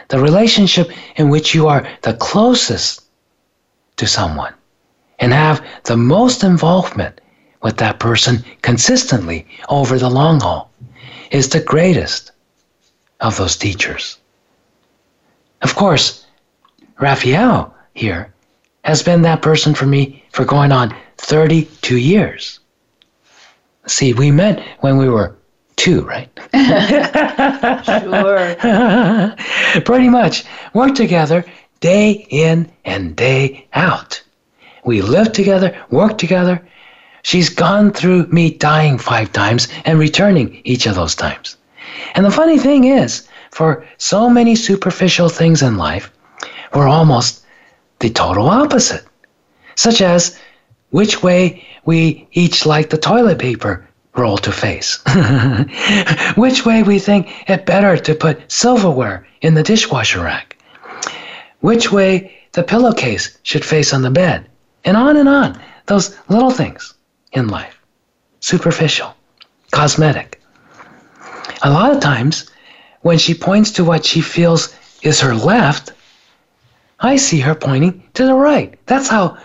[0.09, 3.03] the relationship in which you are the closest
[3.97, 4.53] to someone
[5.19, 7.21] and have the most involvement
[7.65, 10.69] with that person consistently over the long haul,
[11.31, 12.31] is the greatest
[13.21, 14.19] of those teachers.
[15.63, 16.27] Of course,
[16.99, 18.31] Raphaelle here
[18.83, 22.59] has been that person for me for going on 32 years.
[23.87, 25.35] See, we met when we were
[25.75, 26.29] two, right?
[28.03, 28.55] sure.
[29.81, 30.43] Pretty much.
[30.75, 31.43] Worked together
[31.79, 34.21] day in and day out.
[34.83, 36.61] We lived together, worked together.
[37.25, 41.57] She's gone through me dying five times and returning each of those times.
[42.13, 46.11] And the funny thing is, for so many superficial things in life,
[46.71, 47.43] we're almost
[47.97, 49.05] the total opposite,
[49.73, 50.37] such as
[50.91, 54.99] which way we each like the toilet paper roll to face,
[56.35, 60.57] which way we think it better to put silverware in the dishwasher rack,
[61.61, 64.47] which way the pillowcase should face on the bed,
[64.83, 65.59] and on and on.
[65.87, 66.94] Those little things
[67.35, 67.79] in life,
[68.39, 69.13] superficial,
[69.71, 70.41] cosmetic.
[71.63, 72.49] A lot of times,
[73.01, 75.91] when she points to what she feels is her left,
[76.99, 78.79] I see her pointing to the right.
[78.85, 79.37] That's how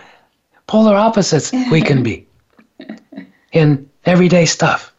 [0.67, 2.25] polar opposites we can be
[3.51, 4.93] in everyday stuff,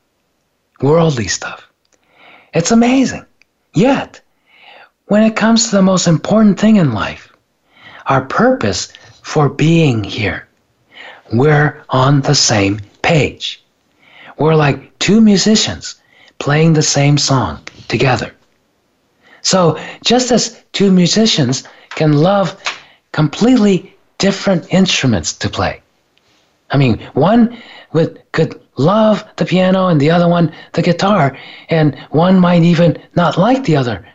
[0.80, 1.68] worldly stuff.
[2.55, 3.24] It's amazing.
[3.74, 4.20] Yet,
[5.07, 7.32] when it comes to the most important thing in life,
[8.07, 10.47] our purpose for being here,
[11.33, 13.62] we're on the same page.
[14.39, 15.97] We're like two musicians
[16.39, 18.35] playing the same song together.
[19.43, 22.57] So, just as two musicians can love
[23.12, 25.83] completely different instruments to play.
[26.70, 27.57] I mean, one
[27.93, 31.37] would could love the piano and the other one the guitar,
[31.68, 34.07] and one might even not like the other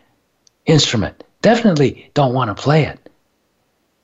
[0.65, 1.23] instrument.
[1.41, 2.99] Definitely don't want to play it.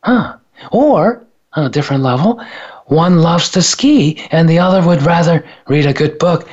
[0.03, 0.37] Huh.
[0.71, 1.23] Or,
[1.55, 2.43] on a different level,
[2.85, 6.47] one loves to ski and the other would rather read a good book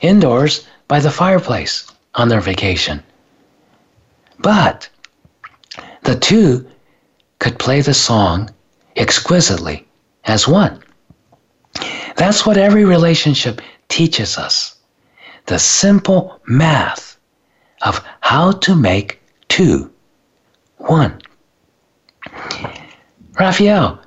[0.00, 3.02] indoors by the fireplace on their vacation.
[4.38, 4.88] But
[6.02, 6.68] the two
[7.38, 8.50] could play the song
[8.96, 9.86] exquisitely
[10.24, 10.82] as one.
[12.16, 14.76] That's what every relationship teaches us
[15.46, 17.18] the simple math
[17.82, 19.90] of how to make two
[20.76, 21.20] one.
[23.38, 24.00] Raphaelle,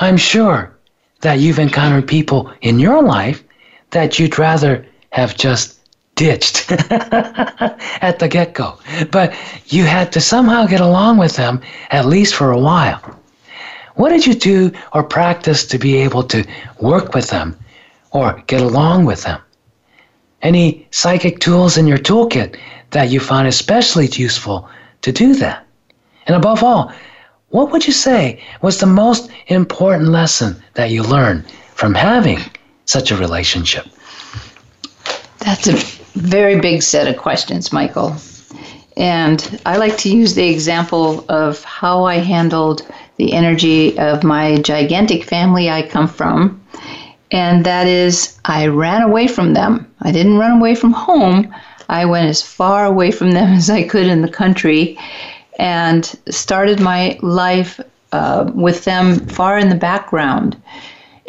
[0.00, 0.72] I'm sure
[1.20, 3.42] that you've encountered people in your life
[3.90, 5.78] that you'd rather have just
[6.14, 8.78] ditched at the get go.
[9.10, 9.34] But
[9.66, 13.00] you had to somehow get along with them, at least for a while.
[13.94, 16.44] What did you do or practice to be able to
[16.80, 17.56] work with them
[18.12, 19.40] or get along with them?
[20.42, 22.56] Any psychic tools in your toolkit
[22.90, 24.68] that you found especially useful
[25.02, 25.66] to do that?
[26.26, 26.92] And above all,
[27.50, 31.44] what would you say was the most important lesson that you learned
[31.74, 32.38] from having
[32.84, 33.86] such a relationship?
[35.38, 35.76] That's a
[36.18, 38.16] very big set of questions, Michael.
[38.96, 42.86] And I like to use the example of how I handled
[43.16, 46.60] the energy of my gigantic family I come from.
[47.30, 49.86] And that is, I ran away from them.
[50.02, 51.54] I didn't run away from home.
[51.88, 54.98] I went as far away from them as I could in the country
[55.58, 57.80] and started my life
[58.12, 60.60] uh, with them far in the background.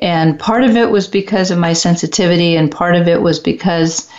[0.01, 4.09] And part of it was because of my sensitivity, and part of it was because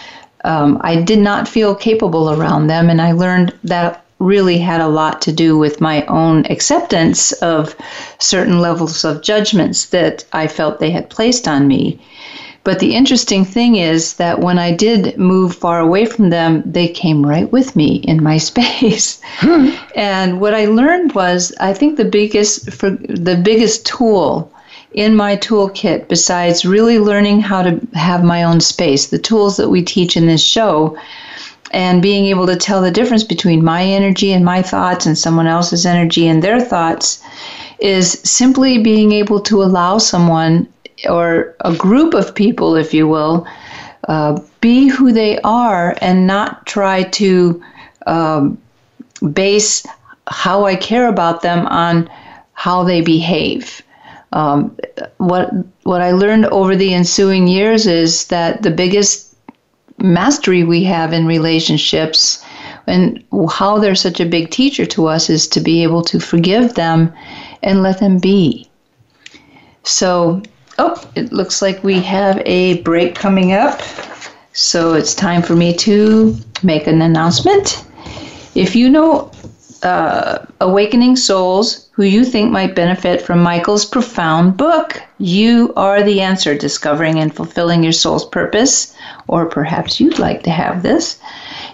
[0.45, 2.91] um, I did not feel capable around them.
[2.91, 7.75] And I learned that really had a lot to do with my own acceptance of
[8.19, 11.99] certain levels of judgments that I felt they had placed on me.
[12.63, 16.89] But the interesting thing is that when I did move far away from them, they
[16.89, 19.21] came right with me in my space.
[19.39, 19.71] Hmm.
[19.97, 24.53] And what I learned was I think the biggest for the biggest tool
[24.93, 29.69] in my toolkit besides really learning how to have my own space, the tools that
[29.69, 30.99] we teach in this show
[31.71, 35.47] and being able to tell the difference between my energy and my thoughts and someone
[35.47, 37.23] else's energy and their thoughts
[37.79, 40.67] is simply being able to allow someone
[41.09, 43.46] or a group of people, if you will,
[44.09, 47.62] uh, be who they are and not try to
[48.07, 48.59] um,
[49.32, 49.86] base
[50.28, 52.09] how I care about them on
[52.53, 53.82] how they behave.
[54.32, 54.76] Um,
[55.16, 55.51] what
[55.82, 59.34] what I learned over the ensuing years is that the biggest
[59.98, 62.44] mastery we have in relationships
[62.86, 66.74] and how they're such a big teacher to us is to be able to forgive
[66.74, 67.12] them
[67.62, 68.70] and let them be.
[69.82, 70.42] So,
[70.81, 73.81] oh, it looks like we have a break coming up.
[74.53, 77.85] So it's time for me to make an announcement.
[78.55, 79.31] If you know
[79.83, 85.03] uh, awakening souls who you think might benefit from Michael's profound book.
[85.18, 88.95] You are the answer, discovering and fulfilling your soul's purpose,
[89.28, 91.18] or perhaps you'd like to have this.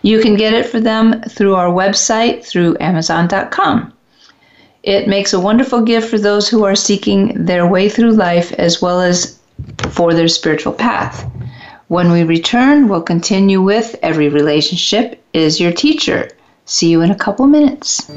[0.03, 3.93] You can get it for them through our website, through Amazon.com.
[4.87, 8.81] It makes a wonderful gift for those who are seeking their way through life as
[8.81, 9.39] well as
[9.91, 11.31] for their spiritual path.
[11.89, 16.31] When we return, we'll continue with Every Relationship is Your Teacher
[16.69, 18.11] See you in a couple minutes.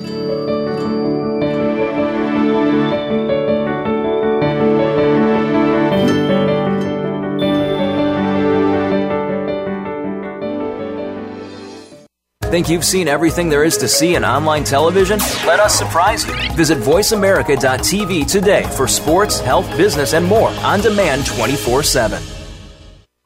[12.49, 15.19] Think you've seen everything there is to see in online television?
[15.45, 16.33] Let us surprise you.
[16.53, 22.19] Visit VoiceAmerica.tv today for sports, health, business, and more on demand 24 7.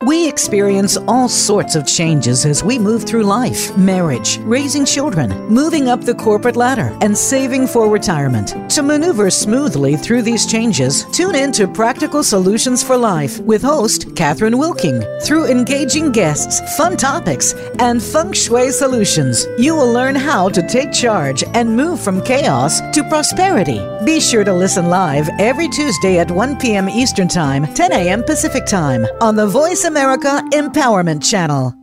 [0.06, 5.88] We experience all sorts of changes as we move through life marriage, raising children, moving
[5.88, 8.54] up the corporate ladder, and saving for retirement.
[8.74, 14.16] To maneuver smoothly through these changes, tune in to Practical Solutions for Life with host
[14.16, 15.04] Catherine Wilking.
[15.22, 20.92] Through engaging guests, fun topics, and feng shui solutions, you will learn how to take
[20.92, 23.80] charge and move from chaos to prosperity.
[24.06, 26.90] Be sure to listen live every Tuesday at 1 p.m.
[26.90, 28.24] Eastern Time, 10 a.m.
[28.24, 31.83] Pacific Time on the Voice America Empowerment Channel.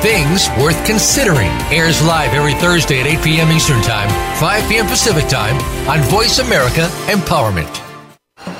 [0.00, 3.52] Things Worth Considering airs live every Thursday at 8 p.m.
[3.52, 4.08] Eastern Time,
[4.40, 4.86] 5 p.m.
[4.86, 5.56] Pacific Time
[5.88, 7.79] on Voice America Empowerment.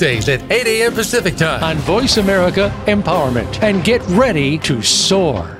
[0.00, 0.94] Tuesdays at 8 a.m.
[0.94, 3.62] Pacific Time on Voice America Empowerment.
[3.62, 5.58] And get ready to soar.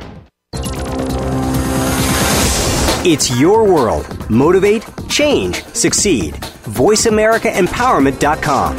[3.02, 4.30] It's your world.
[4.30, 6.32] Motivate, change, succeed.
[6.34, 8.78] VoiceAmericaEmpowerment.com.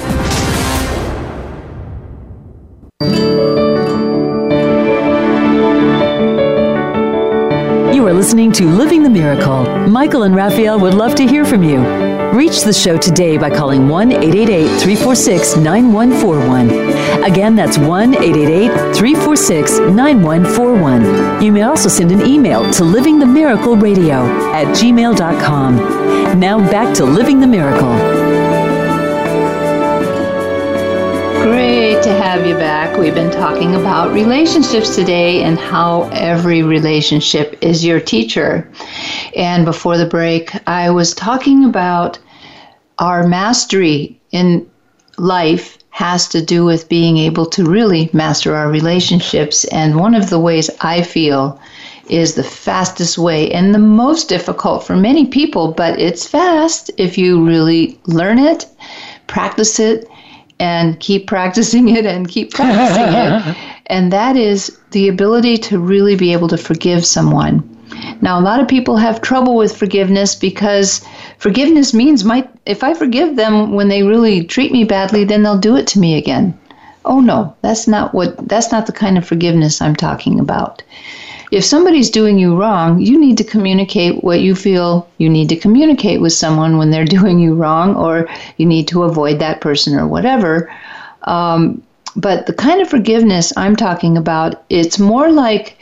[7.94, 9.64] You are listening to Living the Miracle.
[9.88, 12.11] Michael and Raphaelle would love to hear from you.
[12.34, 17.24] Reach the show today by calling 1 888 346 9141.
[17.30, 21.44] Again, that's 1 888 346 9141.
[21.44, 26.40] You may also send an email to livingthemiracleradio at gmail.com.
[26.40, 28.31] Now back to Living the Miracle.
[31.44, 32.96] Great to have you back.
[33.00, 38.72] We've been talking about relationships today and how every relationship is your teacher.
[39.36, 42.20] And before the break, I was talking about
[43.00, 44.70] our mastery in
[45.18, 49.66] life has to do with being able to really master our relationships.
[49.66, 51.60] And one of the ways I feel
[52.08, 57.18] is the fastest way and the most difficult for many people, but it's fast if
[57.18, 58.68] you really learn it,
[59.26, 60.08] practice it,
[60.62, 63.58] and keep practicing it and keep practicing it.
[63.88, 67.68] And that is the ability to really be able to forgive someone.
[68.22, 71.04] Now, a lot of people have trouble with forgiveness because
[71.40, 75.58] forgiveness means my if I forgive them when they really treat me badly, then they'll
[75.58, 76.58] do it to me again.
[77.04, 80.84] Oh no, that's not what that's not the kind of forgiveness I'm talking about.
[81.52, 85.58] If somebody's doing you wrong, you need to communicate what you feel you need to
[85.58, 89.98] communicate with someone when they're doing you wrong, or you need to avoid that person
[89.98, 90.72] or whatever.
[91.24, 91.84] Um,
[92.16, 95.78] but the kind of forgiveness I'm talking about, it's more like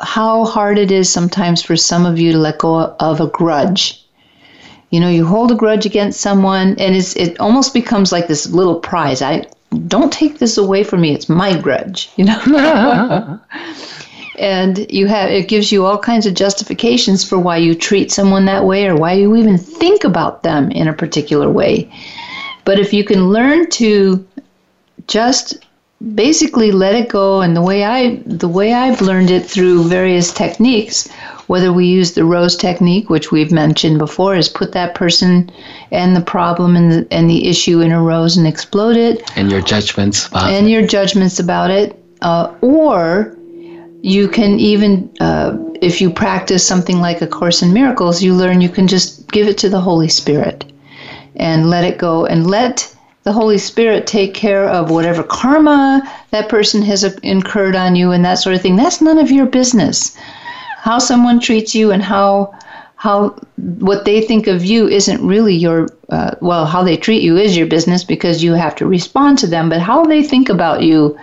[0.00, 4.04] how hard it is sometimes for some of you to let go of a grudge.
[4.90, 8.48] You know, you hold a grudge against someone, and it's, it almost becomes like this
[8.48, 9.20] little prize.
[9.20, 9.46] I
[9.86, 11.14] don't take this away from me.
[11.14, 12.10] It's my grudge.
[12.16, 13.40] You know.
[14.38, 18.44] and you have it gives you all kinds of justifications for why you treat someone
[18.44, 21.90] that way or why you even think about them in a particular way.
[22.64, 24.26] But if you can learn to
[25.06, 25.64] just
[26.14, 30.32] basically let it go and the way I the way I've learned it through various
[30.32, 31.08] techniques
[31.48, 35.50] whether we use the rose technique which we've mentioned before is put that person
[35.90, 39.50] and the problem and the, and the issue in a rose and explode it and
[39.50, 43.36] your judgments about and your judgments about it uh, or
[44.00, 48.60] you can even uh, if you practice something like a course in miracles you learn
[48.60, 50.64] you can just give it to the holy spirit
[51.36, 52.94] and let it go and let
[53.28, 58.24] the Holy Spirit take care of whatever karma that person has incurred on you and
[58.24, 58.76] that sort of thing.
[58.76, 60.16] That's none of your business.
[60.88, 62.54] How someone treats you and how
[62.96, 63.16] how
[63.56, 67.56] what they think of you isn't really your uh, well how they treat you is
[67.56, 71.16] your business because you have to respond to them but how they think about you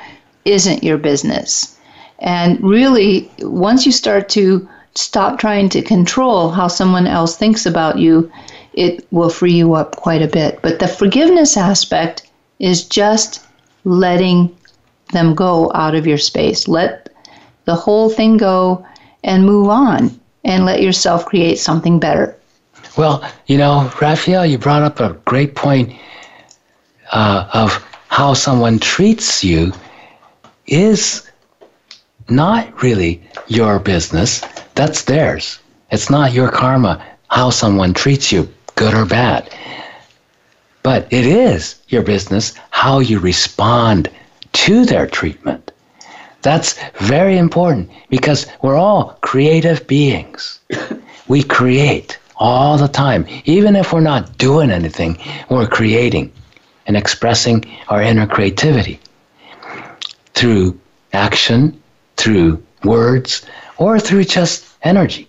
[0.46, 1.78] isn't your business
[2.20, 7.98] and really once you start to stop trying to control how someone else thinks about
[8.00, 8.32] you
[8.76, 10.60] it will free you up quite a bit.
[10.62, 13.46] But the forgiveness aspect is just
[13.86, 14.56] letting
[15.12, 16.68] them go out of your space.
[16.68, 17.10] Let
[17.66, 18.86] the whole thing go
[19.26, 22.38] and move on and let yourself create something better.
[22.96, 25.94] Well, you know, Raphaelle, you brought up a great point
[27.12, 27.74] uh, of
[28.08, 29.74] how someone treats you
[30.68, 31.30] is
[32.30, 34.42] not really your business.
[34.76, 35.60] That's theirs.
[35.92, 39.50] It's not your karma how someone treats you good or bad.
[40.84, 44.10] But it is your business how you respond
[44.54, 45.72] to their treatment.
[46.46, 50.60] That's very important because we're all creative beings.
[51.28, 53.26] We create all the time.
[53.46, 55.18] Even if we're not doing anything,
[55.50, 56.32] we're creating
[56.86, 59.00] and expressing our inner creativity
[60.36, 60.80] through
[61.14, 61.82] action,
[62.18, 63.44] through words,
[63.80, 65.28] or through just energy.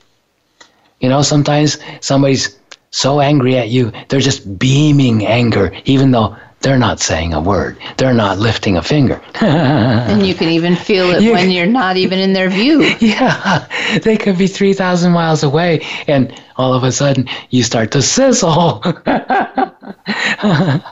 [1.00, 2.58] You know, sometimes somebody's
[2.90, 7.78] so angry at you, they're just beaming anger, even though they're not saying a word.
[7.96, 9.20] They're not lifting a finger.
[9.40, 12.82] and you can even feel it you, when you're not even in their view.
[13.00, 13.66] Yeah,
[14.02, 18.82] they could be 3,000 miles away, and all of a sudden you start to sizzle.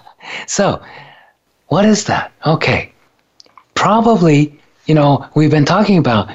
[0.46, 0.82] so,
[1.68, 2.32] what is that?
[2.46, 2.92] Okay.
[3.74, 6.30] Probably, you know, we've been talking about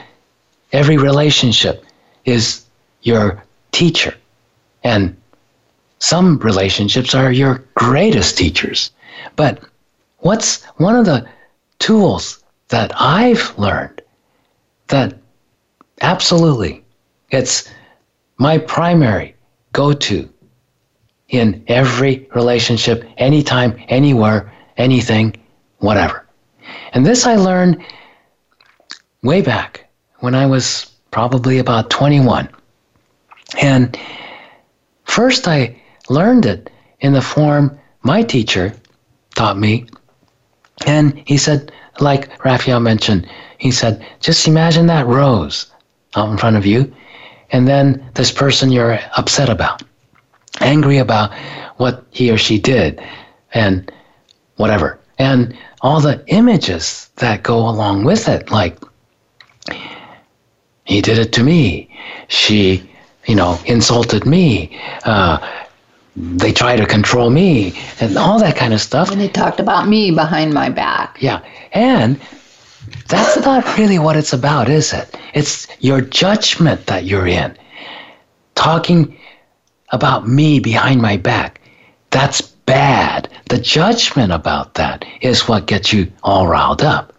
[0.73, 1.85] every relationship
[2.25, 2.65] is
[3.03, 4.13] your teacher.
[4.83, 5.15] And
[5.99, 8.91] some relationships are your greatest teachers.
[9.35, 9.63] But
[10.19, 11.27] what's one of the
[11.79, 14.01] tools that I've learned
[14.87, 15.17] that
[16.01, 16.83] absolutely
[17.31, 17.69] it's
[18.37, 19.35] my primary
[19.73, 20.29] go to
[21.29, 25.35] in every relationship, anytime, anywhere, anything,
[25.77, 26.25] whatever.
[26.93, 27.83] And this I learned
[29.21, 32.49] way back when I was probably about 21.
[33.61, 33.97] And
[35.03, 36.71] first I learned it
[37.01, 38.73] in the form my teacher
[39.39, 39.85] taught me.
[40.85, 41.71] And he said,
[42.01, 43.25] like Raphaelle mentioned,
[43.57, 45.67] he said, just imagine that rose
[46.17, 46.93] out in front of you,
[47.51, 49.81] and then this person you're upset about,
[50.59, 51.33] angry about
[51.77, 53.01] what he or she did,
[53.53, 53.89] and
[54.57, 54.99] whatever.
[55.19, 58.77] And all the images that go along with it, like,
[60.83, 61.89] he did it to me.
[62.27, 62.89] She,
[63.25, 64.77] you know, insulted me.
[65.05, 65.37] Uh,
[66.19, 69.09] they try to control me and all that kind of stuff.
[69.09, 71.17] And they talked about me behind my back.
[71.21, 71.41] Yeah.
[71.71, 72.19] And
[73.07, 75.17] that's not really what it's about, is it?
[75.33, 77.57] It's your judgment that you're in.
[78.55, 79.17] Talking
[79.91, 81.61] about me behind my back.
[82.09, 83.29] That's bad.
[83.47, 87.13] The judgment about that is what gets you all riled up.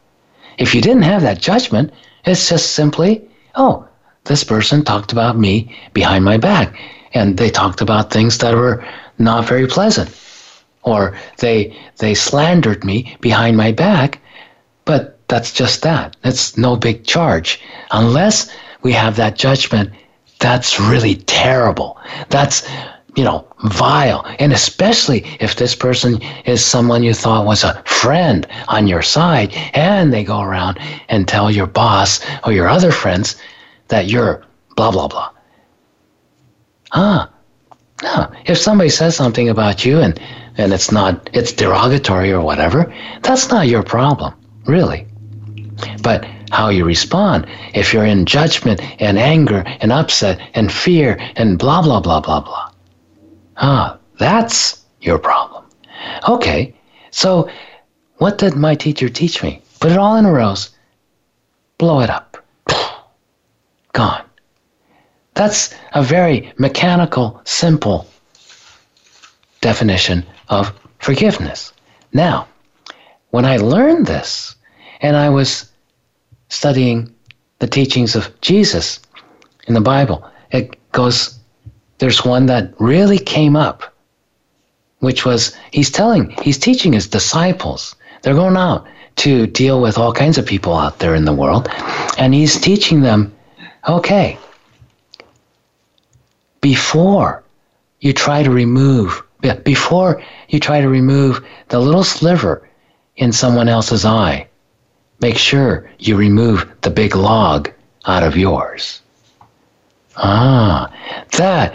[0.58, 1.90] If you didn't have that judgment,
[2.26, 3.88] it's just simply, oh,
[4.24, 6.76] this person talked about me behind my back
[7.14, 8.84] and they talked about things that were
[9.18, 10.10] not very pleasant.
[10.82, 14.20] Or they they slandered me behind my back
[14.84, 16.16] but that's just that.
[16.24, 17.60] It's no big charge.
[17.92, 18.50] Unless
[18.82, 19.92] we have that judgment
[20.40, 21.98] that's really terrible.
[22.30, 22.68] That's
[23.14, 24.24] you know vile.
[24.40, 29.52] And especially if this person is someone you thought was a friend on your side
[29.74, 33.36] and they go around and tell your boss or your other friends
[33.88, 34.42] that you're
[34.76, 35.30] blah blah blah
[36.92, 37.30] ah,
[38.02, 38.30] no.
[38.46, 40.18] If somebody says something about you and,
[40.56, 44.34] and it's not, it's derogatory or whatever, that's not your problem,
[44.66, 45.06] really.
[46.02, 51.58] But how you respond, if you're in judgment and anger and upset and fear and
[51.58, 52.70] blah, blah, blah, blah, blah,
[53.56, 55.64] ah, that's your problem.
[56.28, 56.74] Okay,
[57.10, 57.48] so
[58.18, 59.62] what did my teacher teach me?
[59.80, 60.70] Put it all in a rose,
[61.78, 62.36] blow it up.
[63.92, 64.29] Gone.
[65.34, 68.06] That's a very mechanical, simple
[69.60, 71.72] definition of forgiveness.
[72.12, 72.48] Now,
[73.30, 74.56] when I learned this
[75.00, 75.70] and I was
[76.48, 77.14] studying
[77.60, 79.00] the teachings of Jesus
[79.68, 81.38] in the Bible, it goes,
[81.98, 83.94] there's one that really came up,
[84.98, 87.94] which was he's telling, he's teaching his disciples.
[88.22, 91.68] They're going out to deal with all kinds of people out there in the world,
[92.18, 93.32] and he's teaching them,
[93.88, 94.38] okay,
[96.60, 97.42] before
[98.00, 99.22] you try to remove
[99.64, 102.68] before you try to remove the little sliver
[103.16, 104.46] in someone else's eye
[105.20, 107.70] make sure you remove the big log
[108.06, 109.00] out of yours.
[110.16, 110.92] Ah
[111.36, 111.74] that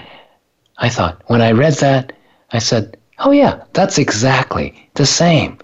[0.78, 2.14] i thought when i read that
[2.52, 5.58] i said oh yeah that's exactly the same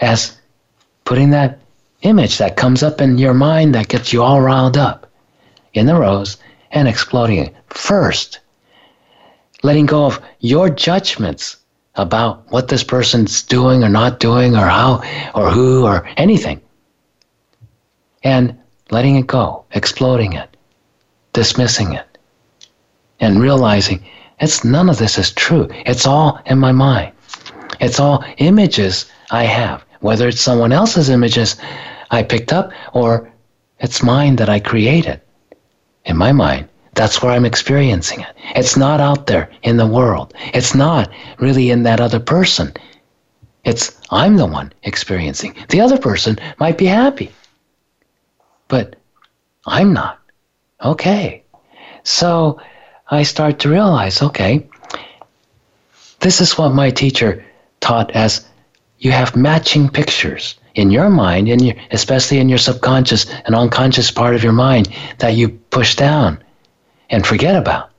[0.00, 0.38] as
[1.04, 1.58] putting that
[2.02, 5.10] image that comes up in your mind that gets you all riled up
[5.74, 6.36] in the rose
[6.70, 8.40] and exploding first
[9.62, 11.56] letting go of your judgments
[11.94, 15.02] about what this person's doing or not doing or how
[15.34, 16.60] or who or anything.
[18.22, 18.56] And
[18.90, 20.56] letting it go, exploding it,
[21.32, 22.18] dismissing it,
[23.20, 24.04] and realizing
[24.40, 25.68] it's none of this is true.
[25.86, 27.12] It's all in my mind.
[27.80, 31.56] It's all images I have, whether it's someone else's images
[32.10, 33.30] I picked up or
[33.80, 35.20] it's mine that I created
[36.04, 36.68] in my mind.
[36.98, 38.34] That's where I'm experiencing it.
[38.56, 40.34] It's not out there in the world.
[40.52, 42.72] It's not really in that other person.
[43.64, 45.54] It's I'm the one experiencing.
[45.68, 47.30] The other person might be happy,
[48.66, 48.96] but
[49.64, 50.18] I'm not.
[50.82, 51.44] Okay.
[52.02, 52.60] So
[53.08, 54.68] I start to realize okay,
[56.18, 57.44] this is what my teacher
[57.78, 58.44] taught as
[58.98, 64.10] you have matching pictures in your mind, in your, especially in your subconscious and unconscious
[64.10, 64.88] part of your mind
[65.18, 66.42] that you push down
[67.10, 67.90] and forget about.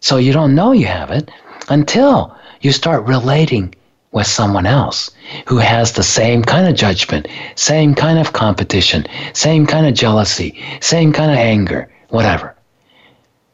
[0.00, 1.30] So you don't know you have it
[1.68, 3.74] until you start relating
[4.12, 5.10] with someone else
[5.46, 10.58] who has the same kind of judgment, same kind of competition, same kind of jealousy,
[10.80, 12.54] same kind of anger, whatever.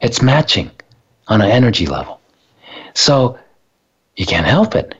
[0.01, 0.71] It's matching
[1.29, 2.21] on an energy level.
[2.95, 3.39] So
[4.17, 4.95] you can't help it.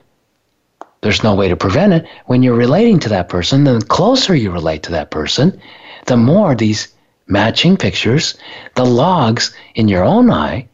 [1.01, 2.05] There's no way to prevent it.
[2.25, 5.59] When you're relating to that person, the closer you relate to that person,
[6.07, 6.87] the more these
[7.27, 8.35] matching pictures,
[8.75, 10.67] the logs in your own eye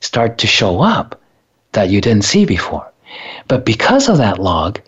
[0.00, 1.20] start to show up
[1.72, 2.90] that you didn't see before.
[3.46, 4.80] But because of that log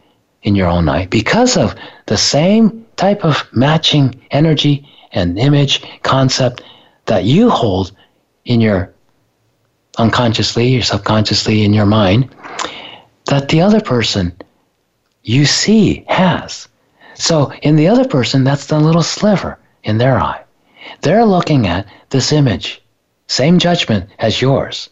[0.43, 1.75] in your own eye, because of
[2.07, 6.63] the same type of matching energy and image concept
[7.07, 7.93] that you hold
[8.45, 8.93] in your
[9.99, 12.29] unconsciously or subconsciously in your mind,
[13.27, 14.33] that the other person
[15.23, 16.69] you see has.
[17.15, 20.43] So in the other person, that's the little sliver in their eye.
[21.03, 22.83] They're looking at this image,
[23.27, 24.89] same judgment as yours.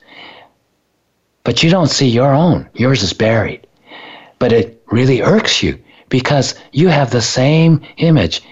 [1.45, 2.69] But you don't see your own.
[2.75, 3.67] Yours is buried.
[4.39, 5.79] But it really irks you
[6.09, 8.43] because you have the same image,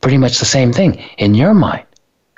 [0.00, 1.84] pretty much the same thing in your mind.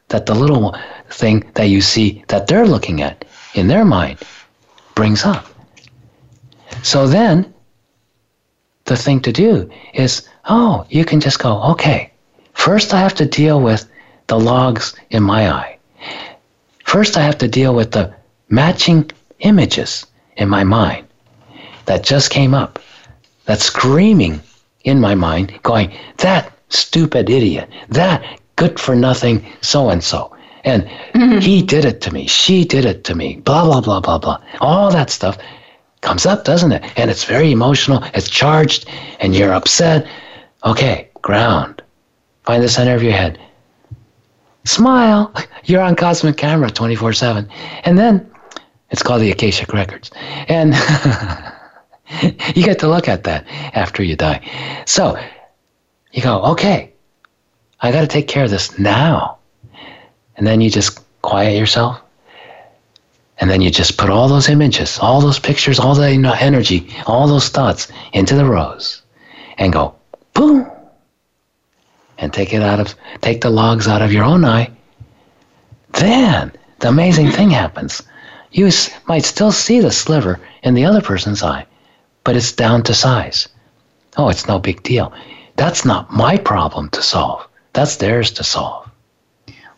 [0.09, 0.77] That the little
[1.11, 4.19] thing that you see that they're looking at in their mind
[4.95, 5.47] brings up.
[6.83, 7.53] So then,
[8.85, 12.13] the thing to do is, oh, you can just go, okay,
[12.55, 13.90] first I have to deal with
[14.31, 15.77] the logs in my eye.
[16.85, 18.15] First, I have to deal with the
[18.49, 19.11] matching
[19.41, 20.07] images
[20.37, 21.07] in my mind
[21.87, 22.79] that just came up,
[23.47, 24.41] that screaming
[24.85, 28.25] in my mind, going, that stupid idiot, that
[28.55, 30.33] good for nothing so and so.
[30.63, 31.39] And mm-hmm.
[31.39, 34.41] he did it to me, she did it to me, blah, blah, blah, blah, blah.
[34.61, 35.39] All that stuff
[36.03, 36.85] comes up, doesn't it?
[36.97, 40.07] And it's very emotional, it's charged, and you're upset.
[40.65, 41.83] Okay, ground.
[42.45, 43.41] Find the center of your head.
[44.65, 45.33] Smile.
[45.65, 47.49] You're on cosmic camera 24 7.
[47.85, 48.31] And then
[48.91, 50.11] it's called the Akashic Records.
[50.49, 50.75] And
[52.55, 54.47] you get to look at that after you die.
[54.87, 55.19] So
[56.13, 56.93] you go, okay,
[57.81, 59.39] I got to take care of this now.
[60.37, 62.01] And then you just quiet yourself.
[63.39, 67.27] And then you just put all those images, all those pictures, all that energy, all
[67.27, 69.01] those thoughts into the rose
[69.57, 69.95] and go,
[70.35, 70.71] boom.
[72.21, 74.71] And take it out of, take the logs out of your own eye.
[75.93, 78.03] Then the amazing thing happens
[78.53, 78.71] you
[79.07, 81.67] might still see the sliver in the other person's eye,
[82.25, 83.49] but it's down to size.
[84.17, 85.13] Oh, it's no big deal.
[85.57, 87.47] That's not my problem to solve.
[87.73, 88.91] That's theirs to solve.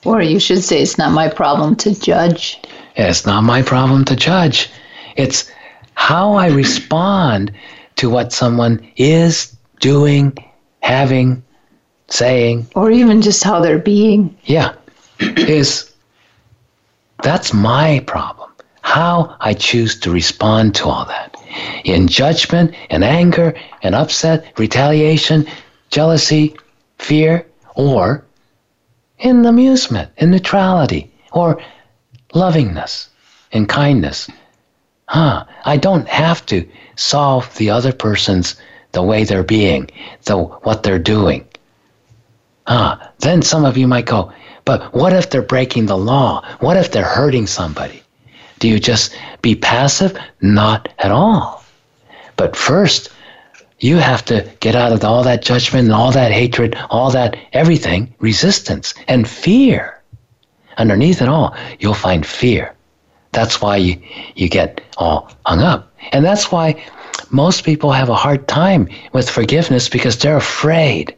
[0.05, 2.61] Or you should say, it's not my problem to judge.
[2.97, 4.71] It's not my problem to judge.
[5.17, 5.51] It's
[5.95, 7.53] how I respond
[7.97, 10.37] to what someone is doing,
[10.81, 11.45] having,
[12.13, 12.67] saying.
[12.75, 14.37] Or even just how they're being.
[14.45, 14.75] Yeah.
[15.21, 15.93] Is
[17.23, 18.51] that's my problem
[18.83, 21.37] how I choose to respond to all that.
[21.85, 25.47] In judgment and anger and upset, retaliation,
[25.91, 26.57] jealousy,
[26.99, 28.25] fear, or
[29.19, 31.63] in amusement, in neutrality, or
[32.35, 33.09] lovingness,
[33.53, 34.29] in kindness.
[35.07, 38.57] Huh, I don't have to solve the other person's
[38.93, 39.91] the way they're being,
[40.25, 41.47] the what they're doing.
[42.67, 44.33] Ah, then some of you might go,
[44.65, 46.45] but what if they're breaking the law?
[46.61, 48.03] What if they're hurting somebody?
[48.61, 50.17] Do you just be passive?
[50.41, 51.65] Not at all.
[52.37, 53.11] But first,
[53.81, 57.37] you have to get out of all that judgment and all that hatred, all that
[57.53, 60.01] everything, resistance and fear.
[60.79, 62.73] Underneath it all, you'll find fear.
[63.33, 64.01] That's why you,
[64.37, 65.93] you get all hung up.
[66.13, 66.83] And that's why
[67.31, 71.17] most people have a hard time with forgiveness because they're afraid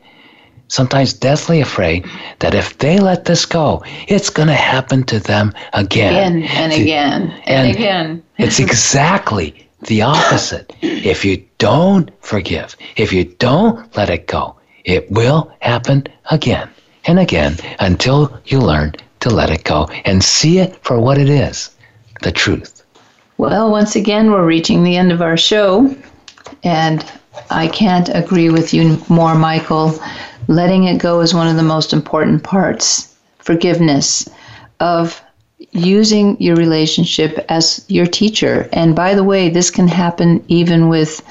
[0.69, 2.07] sometimes deathly afraid
[2.41, 6.39] that if they let this go, it's going to happen to them again.
[6.39, 8.23] Again and again and, and again.
[8.39, 10.73] it's exactly the opposite.
[10.81, 16.69] If you don't forgive, if you don't let it go, it will happen again
[17.07, 21.29] and again until you learn to let it go and see it for what it
[21.29, 21.71] is
[22.23, 22.85] the truth.
[23.37, 25.95] Well, once again, we're reaching the end of our show,
[26.63, 27.05] and
[27.51, 29.99] I can't agree with you more, Michael
[30.49, 33.15] letting it go is one of the most important parts.
[33.39, 34.29] Forgiveness
[34.81, 35.21] of
[35.73, 38.69] using your relationship as your teacher.
[38.73, 41.23] And by the way, this can happen even with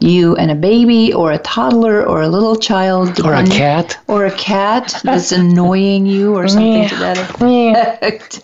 [0.00, 4.26] you and a baby or a toddler or a little child or a cat or
[4.26, 8.40] a cat that's annoying you or something to that effect.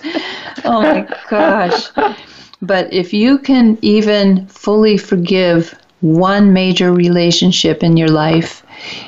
[0.64, 1.88] oh my gosh.
[2.62, 8.62] But if you can even fully forgive one major relationship in your life,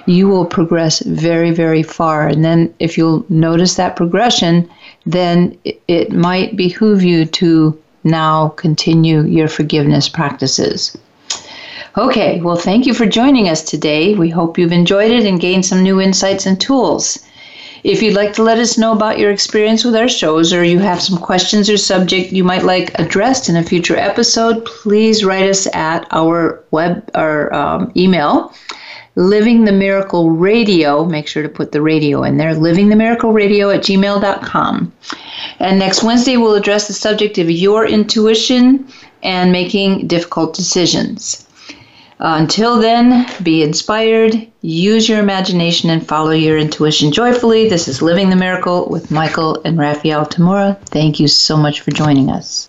[0.06, 2.26] you will progress very, very far.
[2.26, 4.68] And then, if you'll notice that progression,
[5.06, 5.56] then
[5.88, 10.96] it might behoove you to now continue your forgiveness practices.
[11.98, 14.14] Okay, well, thank you for joining us today.
[14.14, 17.18] We hope you've enjoyed it and gained some new insights and tools.
[17.82, 20.78] If you'd like to let us know about your experience with our shows or you
[20.80, 25.48] have some questions or subject you might like addressed in a future episode, please write
[25.48, 28.52] us at our web or um, email
[29.20, 33.32] living the miracle radio make sure to put the radio in there living the miracle
[33.32, 34.92] radio at gmail.com
[35.58, 38.88] and next wednesday we'll address the subject of your intuition
[39.22, 41.46] and making difficult decisions
[42.22, 47.66] until then, be inspired, use your imagination, and follow your intuition joyfully.
[47.66, 50.78] This is Living the Miracle with Michael and Raphaelle Tamura.
[50.84, 52.68] Thank you so much for joining us.